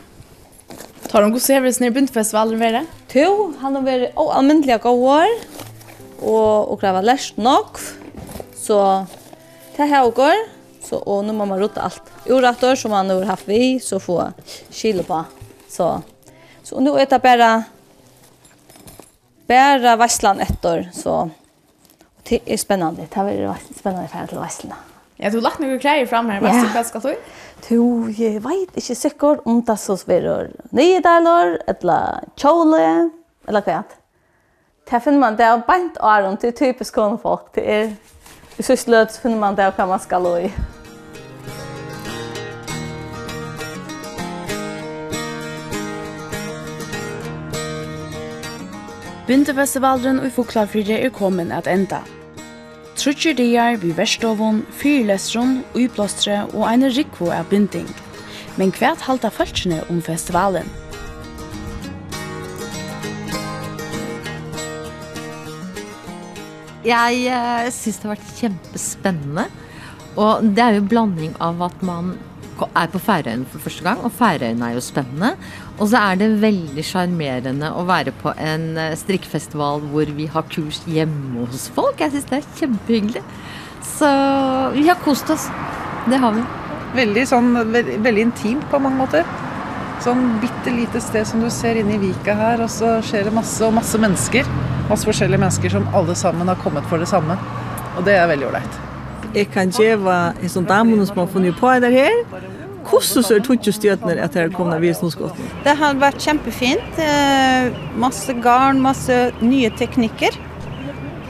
Tar 1.09 1.25
de 1.25 1.33
god 1.33 1.41
service 1.41 1.81
nere 1.81 1.95
i 1.95 1.97
buntfestivalen 1.97 2.61
være? 2.61 2.85
Jo, 3.17 3.49
han 3.63 3.79
har 3.79 3.89
vært 3.89 4.21
allmennelig 4.21 4.77
god 4.85 5.09
år, 5.15 5.35
og, 6.21 6.69
og 6.75 6.77
krevet 6.85 7.09
lærst 7.09 7.41
nok. 7.41 7.81
Så 8.53 8.77
det 9.79 9.89
her 9.89 10.13
går, 10.13 10.45
så, 10.85 11.01
og 11.01 11.25
nå 11.25 11.33
må 11.33 11.49
man 11.49 11.65
rote 11.65 11.81
alt. 11.81 12.05
Urattor 12.29 12.77
som 12.77 12.93
han 12.93 13.09
har 13.09 13.31
haft 13.33 13.49
vi, 13.49 13.79
så 13.81 13.97
får 13.97 14.35
skile 14.69 15.09
på. 15.09 15.25
Så 15.73 15.95
Så 16.63 16.79
nu 16.79 16.89
är 16.89 17.05
det 17.05 17.19
bara 17.19 17.63
bara 19.47 19.95
vasslan 19.95 20.39
ettor 20.39 20.89
så 20.93 21.29
det 22.23 22.39
är 22.45 22.57
spännande. 22.57 23.07
Det 23.09 23.15
har 23.19 23.25
är 23.25 23.55
spännande 23.79 24.07
för 24.07 24.19
att 24.19 24.33
vassla. 24.33 24.75
Ja, 25.15 25.29
du 25.29 25.41
lagt 25.41 25.59
några 25.59 25.77
grejer 25.77 26.05
fram 26.05 26.29
här, 26.29 26.41
vad 26.41 26.83
ska 26.83 26.83
ska 26.83 26.99
du? 26.99 27.15
Du, 27.67 28.11
jag 28.23 28.41
vet 28.41 28.75
inte 28.75 28.95
säkert 28.95 29.39
om 29.45 29.63
det 29.63 29.77
så 29.77 29.97
sväror. 29.97 30.51
Nej, 30.69 30.99
det 30.99 31.09
är 31.09 31.21
eller 31.67 32.19
chole 32.35 33.09
eller 33.47 33.61
kvätt. 33.61 33.97
Det 34.89 34.99
finner 34.99 35.19
man 35.19 35.35
det 35.35 35.43
är 35.43 35.57
bant 35.67 35.97
aron 35.99 36.37
till 36.37 36.53
typiskt 36.53 36.95
konfolk. 36.95 37.41
Det 37.53 37.75
är 37.75 37.95
i 38.57 38.63
sysslöt 38.63 39.15
finner 39.15 39.37
man 39.37 39.55
det 39.55 39.71
kan 39.75 39.89
man 39.89 39.99
ska 39.99 40.17
i. 40.39 40.51
Bindefestivalen 49.23 50.17
og 50.19 50.33
Fuglafyrre 50.35 50.97
er 50.99 51.11
kommet 51.15 51.51
at 51.55 51.67
enda. 51.71 52.01
Trutjer 52.99 53.37
dier 53.37 53.77
vi 53.79 53.93
verstovun, 53.95 54.65
fyrlesron, 54.75 55.61
uiplåstre 55.79 56.41
og 56.49 56.65
eine 56.67 56.89
rikvo 56.91 57.29
av 57.31 57.47
binding. 57.47 57.87
Men 58.59 58.73
hva 58.75 58.91
halta 58.99 59.31
falskene 59.31 59.79
om 59.87 60.01
festivalen? 60.03 60.67
Jeg 66.83 67.23
uh, 67.31 67.71
synes 67.71 68.01
det 68.01 68.09
har 68.09 68.15
vært 68.17 68.37
kjempespennende. 68.41 69.47
Og 70.19 70.51
det 70.51 70.67
er 70.67 70.81
jo 70.81 70.87
blanding 70.91 71.31
av 71.39 71.63
at 71.63 71.79
man 71.79 72.17
er 72.75 72.91
på 72.91 72.99
Færøyene 73.01 73.47
for 73.49 73.63
første 73.63 73.83
gang, 73.87 74.03
og 74.03 74.11
Færøyene 74.13 74.67
er 74.67 74.75
jo 74.77 74.83
spennende. 74.83 75.33
Og 75.83 75.89
så 75.91 75.99
er 75.99 76.19
det 76.21 76.29
veldig 76.39 76.83
charmerende 76.87 77.69
å 77.75 77.83
være 77.83 78.13
på 78.21 78.31
en 78.39 78.77
strikkfestival 78.95 79.81
hvor 79.91 80.07
vi 80.15 80.29
har 80.31 80.45
kurs 80.47 80.79
hjemme 80.87 81.43
hos 81.51 81.65
folk. 81.75 81.99
Jeg 81.99 82.13
synes 82.13 82.29
det 82.29 82.37
er 82.37 82.45
kjempehyggelig. 82.61 83.23
Så 83.83 84.11
vi 84.77 84.85
har 84.87 85.01
kost 85.03 85.33
oss. 85.33 85.49
Det 86.07 86.19
har 86.23 86.37
vi. 86.37 86.45
Veldig 86.95 87.25
sånn 87.27 87.51
veldig, 87.57 87.97
veldig 88.05 88.23
intimt 88.29 88.69
på 88.71 88.79
mange 88.79 89.01
måter. 89.01 89.27
Sånn 90.03 90.37
bitte 90.39 90.71
lite 90.71 91.03
sted 91.03 91.27
som 91.27 91.43
du 91.43 91.49
ser 91.51 91.79
inne 91.79 91.97
i 91.97 92.01
Vika 92.01 92.35
her, 92.35 92.63
og 92.63 92.71
så 92.71 92.95
skjer 93.03 93.27
det 93.27 93.35
masse 93.35 93.59
og 93.67 93.75
masse 93.75 93.99
mennesker. 93.99 94.47
Masse 94.87 95.07
forskjellige 95.07 95.43
mennesker 95.43 95.75
som 95.75 95.91
alle 95.95 96.15
sammen 96.15 96.47
har 96.47 96.63
kommet 96.63 96.87
for 96.87 97.03
det 97.03 97.11
samme. 97.11 97.35
Og 97.97 98.07
det 98.07 98.15
er 98.19 98.31
veldig 98.31 98.53
ålreit. 98.53 98.81
Jeg 99.35 99.51
kan 99.51 99.71
gjøre 99.73 100.17
en 100.31 100.55
sånn 100.55 100.67
damen 100.69 101.03
som 101.09 101.23
har 101.23 101.31
funnet 101.35 101.59
på 101.59 101.75
det 101.83 101.91
her 101.91 102.19
hvordan 102.93 103.23
ser 103.23 103.39
du 103.39 103.51
ikke 103.53 103.71
støtene 103.71 104.13
at 104.13 104.33
her 104.33 104.49
kommer 104.49 104.79
vi 104.79 104.93
snøskott? 104.93 105.37
Det 105.63 105.77
har 105.77 105.93
vært 105.99 106.17
kjempefint. 106.21 106.99
Masse 107.97 108.33
garn, 108.43 108.81
masse 108.81 109.31
nye 109.41 109.71
teknikker 109.77 110.37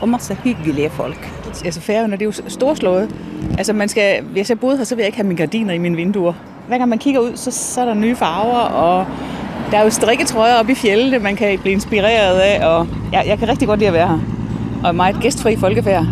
og 0.02 0.10
masse 0.10 0.38
hyggelige 0.44 0.90
folk. 0.90 1.30
Altså 1.66 1.82
færgerne, 1.82 2.14
det 2.14 2.22
er 2.22 2.26
jo 2.26 2.32
storslået. 2.48 3.10
Altså 3.58 3.74
man 3.74 3.90
skal, 3.90 4.24
hvis 4.24 4.50
jeg 4.50 4.60
boede 4.60 4.78
her, 4.78 4.84
så 4.84 4.96
vil 4.96 5.02
jeg 5.02 5.08
ikke 5.08 5.18
have 5.18 5.28
mine 5.28 5.38
gardiner 5.38 5.74
i 5.74 5.78
mine 5.78 5.96
vinduer. 5.96 6.34
Hver 6.68 6.78
gang 6.78 6.90
man 6.90 7.00
kigger 7.00 7.20
ud, 7.20 7.32
så, 7.36 7.52
så 7.52 7.82
er 7.82 7.86
der 7.86 7.94
nye 7.94 8.16
farver, 8.16 8.60
og 8.60 9.06
der 9.72 9.78
er 9.78 9.84
jo 9.84 9.90
strikketrøjer 9.90 10.56
oppe 10.56 10.72
i 10.72 10.76
fjellene, 10.76 11.20
man 11.20 11.36
kan 11.36 11.60
blive 11.60 11.74
inspireret 11.74 12.40
af. 12.40 12.68
Og 12.68 12.88
jeg, 13.12 13.24
jeg 13.28 13.38
kan 13.40 13.50
rigtig 13.50 13.68
godt 13.68 13.80
lide 13.80 13.88
at 13.88 13.94
være 13.94 14.08
her. 14.08 14.20
Og 14.84 14.96
meget 14.96 15.16
gæstfri 15.22 15.56
folkefærd. 15.56 16.06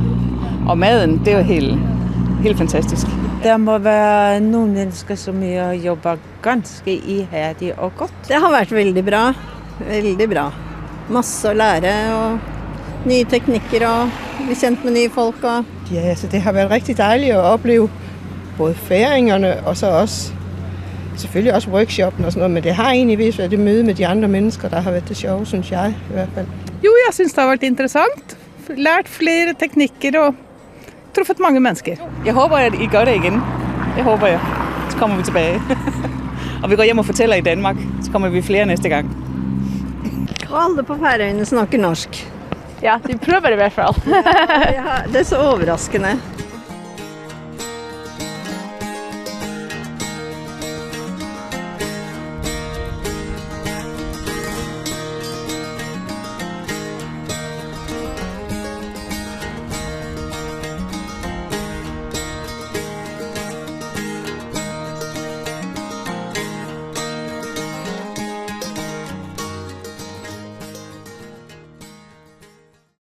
Og 0.68 0.78
maden, 0.78 1.20
det 1.26 1.34
er 1.34 1.38
jo 1.38 1.44
helt, 1.44 1.80
helt 2.44 2.58
fantastisk. 2.58 3.08
Det 3.42 3.54
må 3.58 3.74
være 3.82 4.38
noen 4.46 4.76
mennesker 4.76 5.18
som 5.18 5.40
har 5.42 5.72
jobbet 5.74 6.22
ganske 6.46 6.94
iherdig 6.94 7.72
og 7.74 7.96
godt. 7.98 8.14
Det 8.28 8.38
har 8.38 8.54
vært 8.54 8.74
veldig 8.76 9.02
bra. 9.08 9.22
Veldig 9.82 10.28
bra. 10.30 10.44
Masse 11.10 11.50
å 11.50 11.56
lære 11.58 11.94
og 12.14 13.08
nye 13.10 13.26
teknikker 13.32 13.86
og 13.88 14.12
bli 14.44 14.58
kjent 14.60 14.86
med 14.86 14.94
nye 14.94 15.10
folk. 15.16 15.42
Og... 15.42 15.72
Ja, 15.90 16.04
altså, 16.12 16.30
det 16.30 16.44
har 16.46 16.54
vært 16.54 16.70
rigtig 16.70 17.00
dejligt 17.00 17.34
at 17.34 17.48
opleve 17.56 17.90
både 18.60 18.78
færingerne 18.78 19.56
og 19.66 19.74
så 19.78 19.90
også 20.04 20.38
selvfølgelig 21.18 21.56
også 21.56 21.74
workshoppen 21.74 22.26
og 22.26 22.32
sådan 22.32 22.46
noget, 22.46 22.54
men 22.60 22.64
det 22.64 22.78
har 22.78 22.92
egentlig 22.92 23.18
vist 23.18 23.42
været 23.42 23.52
det 23.52 23.60
møde 23.60 23.84
med 23.84 23.98
de 23.98 24.08
andre 24.08 24.28
mennesker, 24.28 24.70
der 24.70 24.86
har 24.86 24.92
været 24.92 25.10
det 25.10 25.18
sjove, 25.18 25.46
synes 25.46 25.72
jeg 25.72 25.94
i 26.10 26.14
hvert 26.14 26.30
fald. 26.36 26.46
Jo, 26.86 26.94
jeg 27.08 27.14
synes 27.14 27.34
det 27.34 27.42
har 27.42 27.50
været 27.50 27.64
interessant. 27.64 28.38
Lært 28.78 29.10
flere 29.10 29.58
teknikker 29.60 30.20
og 30.20 30.36
truffet 31.16 31.40
mange 31.40 31.60
mennesker. 31.60 31.96
Jeg 32.26 32.34
håber, 32.34 32.58
at 32.58 32.74
I 32.74 32.86
gør 32.86 33.06
det 33.06 33.16
igen. 33.16 33.42
Jeg 33.98 34.04
håber 34.04 34.28
jeg. 34.28 34.40
Så 34.90 34.98
kommer 34.98 35.18
vi 35.18 35.24
tilbage. 35.24 35.62
og 36.64 36.70
vi 36.70 36.76
går 36.76 36.84
hjem 36.84 36.98
og 36.98 37.06
fortæller 37.06 37.36
i 37.36 37.42
Danmark. 37.42 37.76
Så 38.04 38.12
kommer 38.12 38.30
vi 38.30 38.42
flere 38.42 38.66
næste 38.66 38.90
gang. 38.90 39.18
Og 40.50 40.64
alle 40.64 40.84
på 40.84 40.96
Færøyene 40.96 41.46
snakker 41.46 41.78
norsk. 41.78 42.32
Ja, 42.82 42.98
de 43.08 43.18
prøver 43.18 43.40
det 43.40 43.52
i 43.52 43.56
hvert 43.56 43.74
fall. 43.74 43.96
ja, 44.78 45.04
det 45.08 45.20
er 45.20 45.24
så 45.24 45.38
overraskende. 45.38 46.08